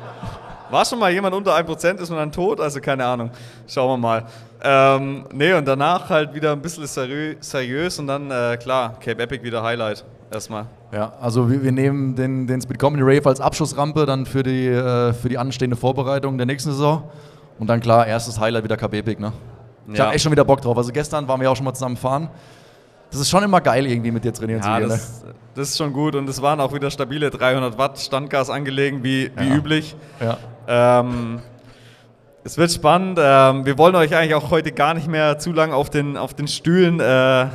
war 0.69 0.85
schon 0.85 0.99
mal 0.99 1.11
jemand 1.11 1.35
unter 1.35 1.55
1%, 1.55 1.99
ist 1.99 2.09
man 2.09 2.19
dann 2.19 2.31
tot? 2.31 2.59
Also 2.59 2.79
keine 2.79 3.05
Ahnung. 3.05 3.31
Schauen 3.67 3.89
wir 3.89 3.97
mal. 3.97 4.25
Ähm, 4.63 5.25
nee, 5.33 5.53
und 5.53 5.67
danach 5.67 6.09
halt 6.09 6.33
wieder 6.33 6.51
ein 6.53 6.61
bisschen 6.61 6.85
seriö 6.87 7.35
seriös 7.39 7.97
und 7.99 8.07
dann, 8.07 8.29
äh, 8.31 8.57
klar, 8.57 8.97
Cape 8.99 9.21
Epic 9.23 9.43
wieder 9.43 9.63
Highlight. 9.63 10.05
Erstmal. 10.31 10.65
Ja, 10.93 11.11
also 11.19 11.49
wir, 11.49 11.61
wir 11.61 11.71
nehmen 11.73 12.15
den, 12.15 12.47
den 12.47 12.61
Speed 12.61 12.79
Comedy 12.79 13.03
Rave 13.03 13.27
als 13.27 13.41
Abschussrampe 13.41 14.05
dann 14.05 14.25
für 14.25 14.43
die, 14.43 14.67
äh, 14.67 15.11
für 15.13 15.27
die 15.29 15.37
anstehende 15.37 15.75
Vorbereitung 15.75 16.37
der 16.37 16.45
nächsten 16.45 16.71
Saison. 16.71 17.03
Und 17.59 17.67
dann 17.67 17.79
klar, 17.81 18.07
erstes 18.07 18.39
Highlight 18.39 18.63
wieder 18.63 18.77
KB 18.77 18.99
Epic, 18.99 19.19
ne? 19.21 19.33
Ich 19.91 19.97
Ja. 19.97 20.05
habe 20.05 20.15
echt 20.15 20.23
schon 20.23 20.31
wieder 20.31 20.45
Bock 20.45 20.61
drauf. 20.61 20.77
Also 20.77 20.91
gestern 20.93 21.27
waren 21.27 21.39
wir 21.39 21.45
ja 21.45 21.49
auch 21.49 21.55
schon 21.55 21.65
mal 21.65 21.73
zusammen 21.73 21.97
fahren. 21.97 22.29
Das 23.11 23.19
ist 23.19 23.29
schon 23.29 23.43
immer 23.43 23.61
geil, 23.61 23.85
irgendwie 23.85 24.11
mit 24.11 24.23
dir 24.23 24.33
trainieren 24.33 24.61
Ja, 24.61 24.73
zu 24.75 24.79
gehen. 24.79 24.87
Ne? 24.87 24.93
das, 24.95 25.23
das 25.53 25.69
ist 25.69 25.77
schon 25.77 25.91
gut 25.93 26.15
und 26.15 26.27
es 26.29 26.41
waren 26.41 26.59
auch 26.61 26.73
wieder 26.73 26.89
stabile 26.89 27.29
300 27.29 27.77
Watt 27.77 27.99
Standgas 27.99 28.49
angelegen, 28.49 29.03
wie, 29.03 29.29
wie 29.35 29.47
Ja. 29.49 29.55
üblich. 29.55 29.95
Ja. 30.19 30.37
Ähm, 31.01 31.39
es 32.43 32.57
wird 32.57 32.71
spannend. 32.71 33.19
Ähm, 33.21 33.65
wir 33.65 33.77
wollen 33.77 33.95
euch 33.95 34.15
eigentlich 34.15 34.33
auch 34.35 34.49
heute 34.49 34.71
gar 34.71 34.93
nicht 34.93 35.07
mehr 35.07 35.37
zu 35.39 35.51
lang 35.51 35.73
auf 35.73 35.89
den, 35.89 36.17
auf 36.17 36.33
den 36.33 36.47
Stühlen 36.47 36.99
äh, 36.99 37.47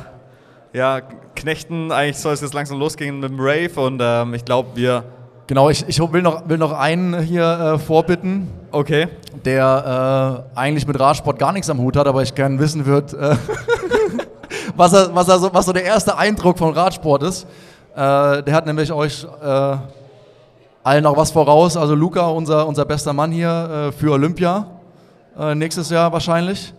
ja, 0.73 1.01
knechten. 1.35 1.91
Eigentlich 1.91 2.19
soll 2.19 2.33
es 2.33 2.41
jetzt 2.41 2.53
langsam 2.53 2.77
losgehen 2.79 3.19
mit 3.19 3.29
dem 3.31 3.39
Rave 3.39 3.79
und 3.81 3.99
ähm, 4.03 4.33
ich 4.35 4.45
glaube, 4.45 4.69
wir. 4.75 5.03
Genau, 5.47 5.69
ich, 5.69 5.85
ich 5.87 5.99
will, 5.99 6.21
noch, 6.21 6.47
will 6.49 6.57
noch 6.57 6.73
einen 6.73 7.21
hier 7.21 7.75
äh, 7.75 7.79
vorbitten, 7.79 8.49
Okay. 8.71 9.07
der 9.45 10.43
äh, 10.55 10.59
eigentlich 10.59 10.85
mit 10.85 10.99
Radsport 10.99 11.39
gar 11.39 11.53
nichts 11.53 11.69
am 11.69 11.79
Hut 11.79 11.95
hat, 11.95 12.05
aber 12.05 12.21
ich 12.21 12.35
gern 12.35 12.59
wissen 12.59 12.85
würde, 12.85 13.17
äh, 13.17 13.35
was, 14.77 14.93
er, 14.93 15.13
was, 15.13 15.27
er 15.27 15.39
so, 15.39 15.53
was 15.53 15.65
so 15.65 15.73
der 15.73 15.83
erste 15.83 16.17
Eindruck 16.17 16.57
von 16.57 16.73
Radsport 16.73 17.23
ist. 17.23 17.45
Äh, 17.95 18.43
der 18.43 18.53
hat 18.53 18.65
nämlich 18.65 18.91
euch 18.91 19.25
äh, 19.43 19.77
allen 20.83 21.03
noch 21.03 21.17
was 21.17 21.31
voraus. 21.31 21.75
Also 21.75 21.95
Luca, 21.95 22.27
unser, 22.27 22.67
unser 22.67 22.85
bester 22.85 23.11
Mann 23.13 23.31
hier 23.31 23.89
äh, 23.89 23.91
für 23.91 24.11
Olympia, 24.11 24.67
äh, 25.37 25.55
nächstes 25.55 25.89
Jahr 25.89 26.13
wahrscheinlich. 26.13 26.73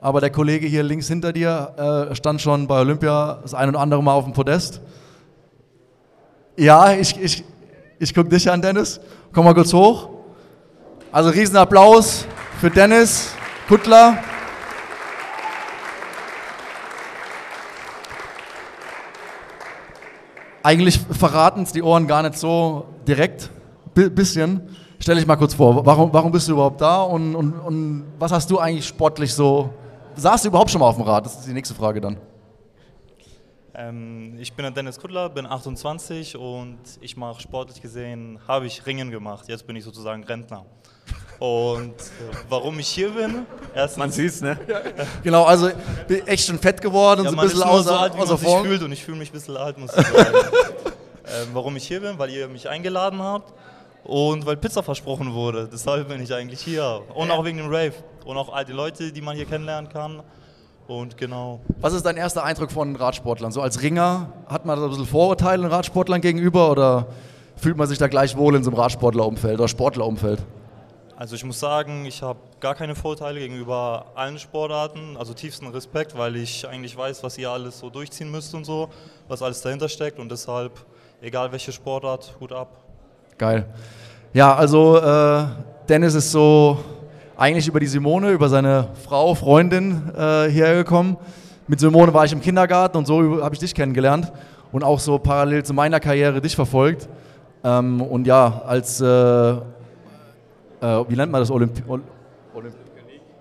Aber 0.00 0.20
der 0.20 0.30
Kollege 0.30 0.66
hier 0.66 0.82
links 0.82 1.08
hinter 1.08 1.32
dir 1.32 2.08
äh, 2.10 2.14
stand 2.14 2.40
schon 2.40 2.66
bei 2.66 2.80
Olympia 2.80 3.38
das 3.42 3.54
ein 3.54 3.68
oder 3.68 3.80
andere 3.80 4.02
Mal 4.02 4.12
auf 4.12 4.24
dem 4.24 4.32
Podest. 4.32 4.80
Ja, 6.56 6.92
ich, 6.92 7.20
ich, 7.20 7.44
ich 7.98 8.14
gucke 8.14 8.28
dich 8.28 8.50
an, 8.50 8.60
Dennis. 8.60 9.00
Komm 9.32 9.44
mal 9.44 9.54
kurz 9.54 9.72
hoch. 9.72 10.08
Also 11.10 11.30
Riesenapplaus 11.30 12.26
für 12.60 12.70
Dennis 12.70 13.34
Kuttler. 13.68 14.18
Eigentlich 20.64 20.98
verraten 20.98 21.62
es 21.64 21.72
die 21.72 21.82
Ohren 21.82 22.06
gar 22.06 22.22
nicht 22.22 22.38
so 22.38 22.86
direkt. 23.06 23.50
Bi 23.92 24.08
bisschen. 24.08 24.62
Stell 24.98 25.16
dich 25.16 25.26
mal 25.26 25.36
kurz 25.36 25.52
vor, 25.52 25.84
warum, 25.84 26.10
warum 26.10 26.32
bist 26.32 26.48
du 26.48 26.52
überhaupt 26.52 26.80
da 26.80 27.02
und, 27.02 27.34
und, 27.34 27.52
und 27.52 28.04
was 28.18 28.32
hast 28.32 28.50
du 28.50 28.58
eigentlich 28.58 28.86
sportlich 28.86 29.34
so. 29.34 29.68
Saßt 30.16 30.42
du 30.42 30.48
überhaupt 30.48 30.70
schon 30.70 30.80
mal 30.80 30.88
auf 30.88 30.96
dem 30.96 31.04
Rad? 31.04 31.26
Das 31.26 31.34
ist 31.34 31.46
die 31.46 31.52
nächste 31.52 31.74
Frage 31.74 32.00
dann. 32.00 32.16
Ähm, 33.74 34.38
ich 34.38 34.54
bin 34.54 34.72
Dennis 34.72 34.98
Kuttler, 34.98 35.28
bin 35.28 35.44
28 35.44 36.34
und 36.38 36.78
ich 37.02 37.14
mache 37.14 37.42
sportlich 37.42 37.82
gesehen, 37.82 38.38
habe 38.48 38.66
ich 38.66 38.86
Ringen 38.86 39.10
gemacht. 39.10 39.46
Jetzt 39.48 39.66
bin 39.66 39.76
ich 39.76 39.84
sozusagen 39.84 40.24
Rentner. 40.24 40.64
Und 41.40 41.90
äh, 41.90 42.36
warum 42.48 42.78
ich 42.78 42.88
hier 42.88 43.10
bin? 43.10 43.44
Erstens, 43.74 43.98
Man 43.98 44.10
sieht's, 44.10 44.40
ne? 44.40 44.56
Genau, 45.22 45.44
also 45.44 45.70
bin 46.06 46.26
echt 46.26 46.46
schon 46.46 46.58
fett 46.58 46.80
geworden 46.80 47.20
und 47.20 47.26
ja, 47.26 47.30
so 47.32 47.36
ein 47.36 47.42
bisschen 47.42 47.58
nur 47.58 47.70
außer, 47.70 47.88
so 47.88 47.94
alt, 47.94 48.14
wie 48.14 48.20
außer 48.20 48.32
man 48.34 48.38
sich 48.38 48.56
fühlt 48.56 48.82
und 48.82 48.92
ich 48.92 49.04
fühle 49.04 49.18
mich 49.18 49.30
ein 49.30 49.32
bisschen 49.32 49.56
alt, 49.56 49.78
muss 49.78 49.90
ich 49.96 50.06
sagen. 50.06 50.34
ähm, 51.26 51.48
warum 51.52 51.76
ich 51.76 51.86
hier 51.86 52.00
bin? 52.00 52.18
Weil 52.18 52.30
ihr 52.30 52.48
mich 52.48 52.68
eingeladen 52.68 53.20
habt 53.20 53.52
und 54.04 54.46
weil 54.46 54.56
Pizza 54.56 54.82
versprochen 54.82 55.32
wurde. 55.34 55.68
Deshalb 55.72 56.08
bin 56.08 56.22
ich 56.22 56.32
eigentlich 56.32 56.60
hier. 56.60 57.02
Und 57.14 57.30
auch 57.30 57.44
wegen 57.44 57.58
dem 57.58 57.66
Rave. 57.66 57.94
Und 58.24 58.36
auch 58.36 58.52
all 58.52 58.64
die 58.64 58.72
Leute, 58.72 59.12
die 59.12 59.20
man 59.20 59.34
hier 59.34 59.46
kennenlernen 59.46 59.90
kann. 59.90 60.22
Und 60.86 61.16
genau. 61.16 61.60
Was 61.80 61.94
ist 61.94 62.04
dein 62.04 62.16
erster 62.16 62.44
Eindruck 62.44 62.70
von 62.70 62.94
Radsportlern? 62.94 63.50
So 63.50 63.62
als 63.62 63.82
Ringer, 63.82 64.32
hat 64.46 64.66
man 64.66 64.78
da 64.78 64.84
ein 64.84 64.90
bisschen 64.90 65.06
Vorurteile 65.06 65.62
den 65.62 65.72
Radsportlern 65.72 66.20
gegenüber 66.20 66.70
oder 66.70 67.06
fühlt 67.56 67.76
man 67.76 67.88
sich 67.88 67.98
da 67.98 68.06
gleich 68.06 68.36
wohl 68.36 68.54
in 68.54 68.62
so 68.62 68.70
einem 68.70 68.78
Radsportlerumfeld 68.78 69.58
oder 69.58 69.68
Sportlerumfeld? 69.68 70.40
Also 71.16 71.36
ich 71.36 71.44
muss 71.44 71.60
sagen, 71.60 72.06
ich 72.06 72.22
habe 72.22 72.40
gar 72.58 72.74
keine 72.74 72.96
Vorteile 72.96 73.38
gegenüber 73.38 74.06
allen 74.16 74.36
Sportarten, 74.36 75.16
also 75.16 75.32
tiefsten 75.32 75.68
Respekt, 75.68 76.18
weil 76.18 76.34
ich 76.34 76.66
eigentlich 76.66 76.96
weiß, 76.96 77.22
was 77.22 77.38
ihr 77.38 77.50
alles 77.50 77.78
so 77.78 77.88
durchziehen 77.88 78.32
müsst 78.32 78.52
und 78.52 78.64
so, 78.64 78.88
was 79.28 79.40
alles 79.40 79.60
dahinter 79.60 79.88
steckt 79.88 80.18
und 80.18 80.28
deshalb, 80.28 80.72
egal 81.22 81.52
welche 81.52 81.70
Sportart, 81.70 82.34
Hut 82.40 82.52
ab. 82.52 82.78
Geil. 83.38 83.64
Ja, 84.32 84.56
also 84.56 84.98
äh, 84.98 85.44
Dennis 85.88 86.14
ist 86.14 86.32
so 86.32 86.78
eigentlich 87.36 87.68
über 87.68 87.78
die 87.78 87.86
Simone, 87.86 88.32
über 88.32 88.48
seine 88.48 88.88
Frau, 89.04 89.36
Freundin 89.36 90.10
äh, 90.16 90.50
hierher 90.50 90.74
gekommen. 90.74 91.16
Mit 91.68 91.78
Simone 91.78 92.12
war 92.12 92.24
ich 92.24 92.32
im 92.32 92.40
Kindergarten 92.40 92.96
und 92.96 93.06
so 93.06 93.40
habe 93.40 93.54
ich 93.54 93.60
dich 93.60 93.72
kennengelernt 93.72 94.32
und 94.72 94.82
auch 94.82 94.98
so 94.98 95.20
parallel 95.20 95.64
zu 95.64 95.74
meiner 95.74 96.00
Karriere 96.00 96.40
dich 96.40 96.56
verfolgt. 96.56 97.08
Ähm, 97.62 98.02
und 98.02 98.26
ja, 98.26 98.62
als, 98.66 99.00
äh, 99.00 99.54
wie 101.08 101.16
nennt 101.16 101.32
man 101.32 101.40
das, 101.40 101.50
Olympi 101.50 101.82
Ol 101.86 102.00
Olymp 102.54 102.74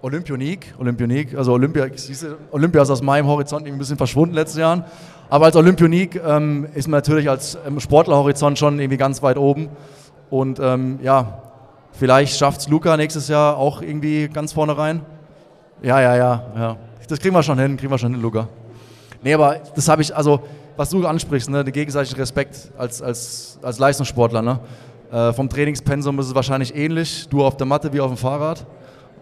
Olympionik, 0.01 0.73
Olympionik, 0.79 1.38
also 1.38 1.53
Olympia, 1.53 1.88
Olympia 2.51 2.82
ist 2.82 2.89
aus 2.89 3.01
meinem 3.01 3.25
Horizont 3.25 3.65
ein 3.65 3.77
bisschen 3.77 3.95
verschwunden 3.95 4.32
in 4.32 4.36
den 4.36 4.43
letzten 4.43 4.60
Jahren. 4.60 4.84
Aber 5.29 5.45
als 5.45 5.56
Olympionik 5.56 6.21
ähm, 6.25 6.67
ist 6.73 6.89
man 6.89 6.97
natürlich 6.97 7.29
als 7.29 7.58
ähm, 7.65 7.79
Sportlerhorizont 7.79 8.60
schon 8.60 8.79
irgendwie 8.79 8.97
ganz 8.97 9.23
weit 9.23 9.38
oben. 9.38 9.69
Und 10.29 10.60
ähm, 10.60 10.99
ja, 11.01 11.43
Vielleicht 11.93 12.38
schafft 12.38 12.62
es 12.62 12.67
Luca 12.67 12.97
nächstes 12.97 13.27
Jahr 13.27 13.56
auch 13.56 13.82
irgendwie 13.82 14.27
ganz 14.27 14.51
vorne 14.51 14.77
rein. 14.77 15.06
Ja, 15.84 16.01
ja, 16.01 16.15
ja, 16.15 16.43
ja. 16.56 16.77
Das 17.08 17.19
kriegen 17.19 17.36
wir 17.36 17.43
schon 17.43 17.60
hin, 17.60 17.77
kriegen 17.77 17.91
wir 17.91 17.99
schon 17.99 18.13
hin, 18.13 18.21
Luca. 18.21 18.47
Nee, 19.21 19.34
aber 19.34 19.58
das 19.75 19.88
habe 19.88 20.01
ich, 20.01 20.15
also, 20.15 20.41
was 20.75 20.89
du 20.89 21.06
ansprichst, 21.06 21.49
ne, 21.49 21.63
den 21.63 21.71
gegenseitigen 21.71 22.19
Respekt 22.19 22.71
als, 22.77 23.01
als, 23.01 23.60
als 23.62 23.77
Leistungssportler, 23.77 24.41
ne? 24.41 24.60
Äh, 25.13 25.32
vom 25.32 25.47
Trainingspensum 25.47 26.17
ist 26.17 26.28
es 26.28 26.34
wahrscheinlich 26.34 26.76
ähnlich, 26.76 27.28
du 27.30 27.45
auf 27.45 27.56
der 27.56 27.67
Matte 27.67 27.93
wie 27.93 28.02
auf 28.02 28.10
dem 28.10 28.17
Fahrrad. 28.17 28.65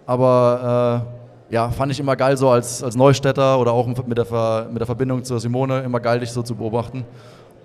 Aber 0.05 1.03
äh, 1.49 1.53
ja, 1.53 1.69
fand 1.69 1.91
ich 1.91 1.99
immer 1.99 2.15
geil, 2.15 2.37
so 2.37 2.49
als, 2.49 2.81
als 2.81 2.95
Neustädter 2.95 3.59
oder 3.59 3.73
auch 3.73 3.85
mit 3.87 4.17
der, 4.17 4.23
Ver, 4.23 4.67
mit 4.69 4.79
der 4.79 4.85
Verbindung 4.85 5.21
zur 5.21 5.41
Simone, 5.41 5.81
immer 5.81 5.99
geil, 5.99 6.21
dich 6.21 6.31
so 6.31 6.43
zu 6.43 6.55
beobachten. 6.55 7.03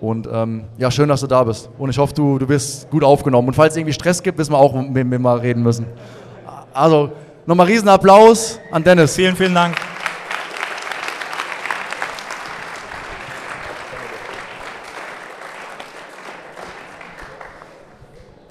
Und 0.01 0.27
ähm, 0.29 0.65
ja, 0.77 0.91
schön, 0.91 1.07
dass 1.07 1.21
du 1.21 1.27
da 1.27 1.41
bist. 1.45 1.69
Und 1.77 1.89
ich 1.89 1.97
hoffe, 1.97 2.13
du, 2.13 2.37
du 2.37 2.49
wirst 2.49 2.89
gut 2.89 3.03
aufgenommen. 3.03 3.47
Und 3.47 3.53
falls 3.53 3.73
es 3.73 3.77
irgendwie 3.77 3.93
Stress 3.93 4.21
gibt, 4.21 4.37
wissen 4.37 4.51
wir 4.51 4.57
auch, 4.57 4.73
mit 4.75 4.93
wem 4.93 5.09
wir 5.09 5.19
mal 5.19 5.37
reden 5.37 5.63
müssen. 5.63 5.85
Also, 6.73 7.09
nochmal 7.45 7.67
riesen 7.67 7.87
Applaus 7.87 8.59
an 8.71 8.83
Dennis. 8.83 9.15
Vielen, 9.15 9.37
vielen 9.37 9.55
Dank. 9.55 9.75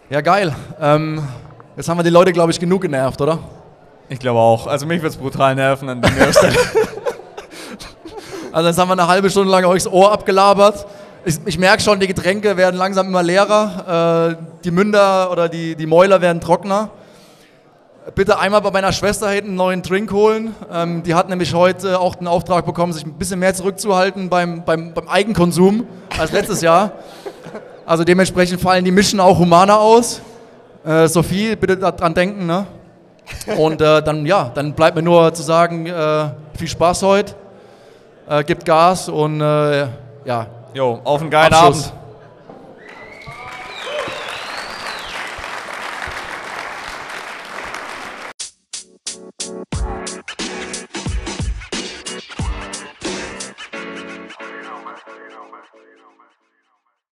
Ja, 0.08 0.20
geil. 0.20 0.54
Ähm, 0.80 1.20
jetzt 1.76 1.88
haben 1.88 1.98
wir 1.98 2.04
die 2.04 2.10
Leute, 2.10 2.32
glaube 2.32 2.52
ich, 2.52 2.60
genug 2.60 2.82
genervt, 2.82 3.20
oder? 3.20 3.40
Ich 4.08 4.20
glaube 4.20 4.38
auch. 4.38 4.68
Also 4.68 4.86
mich 4.86 5.02
wird 5.02 5.12
es 5.12 5.18
brutal 5.18 5.56
nerven 5.56 5.88
an 5.88 6.00
der 6.00 6.10
Stelle. 6.32 6.54
Also 8.52 8.68
jetzt 8.68 8.78
haben 8.78 8.86
wir 8.88 8.92
eine 8.92 9.08
halbe 9.08 9.28
Stunde 9.30 9.50
lang 9.50 9.64
euch 9.64 9.82
das 9.82 9.92
Ohr 9.92 10.12
abgelabert. 10.12 10.86
Ich, 11.24 11.38
ich 11.44 11.58
merke 11.58 11.82
schon, 11.82 11.98
die 11.98 12.06
Getränke 12.06 12.56
werden 12.56 12.76
langsam 12.76 13.08
immer 13.08 13.24
leerer. 13.24 14.36
Äh, 14.38 14.62
die 14.62 14.70
Münder 14.70 15.32
oder 15.32 15.48
die, 15.48 15.74
die 15.74 15.86
Mäuler 15.86 16.20
werden 16.20 16.40
trockener. 16.40 16.90
Bitte 18.14 18.38
einmal 18.38 18.60
bei 18.60 18.70
meiner 18.70 18.92
Schwester 18.92 19.28
hinten 19.28 19.48
einen 19.48 19.56
neuen 19.56 19.82
Drink 19.82 20.12
holen. 20.12 20.54
Ähm, 20.72 21.02
die 21.02 21.16
hat 21.16 21.28
nämlich 21.28 21.52
heute 21.52 21.98
auch 21.98 22.14
den 22.14 22.28
Auftrag 22.28 22.64
bekommen, 22.64 22.92
sich 22.92 23.04
ein 23.04 23.14
bisschen 23.14 23.40
mehr 23.40 23.54
zurückzuhalten 23.54 24.28
beim, 24.28 24.64
beim, 24.64 24.94
beim 24.94 25.08
Eigenkonsum 25.08 25.84
als 26.16 26.30
letztes 26.30 26.60
Jahr. 26.60 26.92
Also 27.86 28.02
dementsprechend 28.02 28.60
fallen 28.60 28.84
die 28.84 28.90
Mischen 28.90 29.20
auch 29.20 29.38
humaner 29.38 29.78
aus. 29.78 30.20
Äh, 30.84 31.06
Sophie, 31.06 31.54
bitte 31.54 31.76
daran 31.76 32.14
denken. 32.14 32.44
Ne? 32.44 32.66
Und 33.56 33.80
äh, 33.80 34.02
dann, 34.02 34.26
ja, 34.26 34.50
dann 34.52 34.72
bleibt 34.72 34.96
mir 34.96 35.02
nur 35.02 35.32
zu 35.32 35.42
sagen, 35.42 35.86
äh, 35.86 36.28
viel 36.58 36.66
Spaß 36.66 37.02
heute. 37.02 37.34
Äh, 38.28 38.42
gibt 38.42 38.64
Gas 38.64 39.08
und 39.08 39.40
äh, 39.40 39.86
ja. 40.24 40.46
Jo, 40.74 41.00
auf 41.04 41.20
einen 41.20 41.30
geilen 41.30 41.52
Abschluss. 41.52 41.88
Abend. 41.88 42.05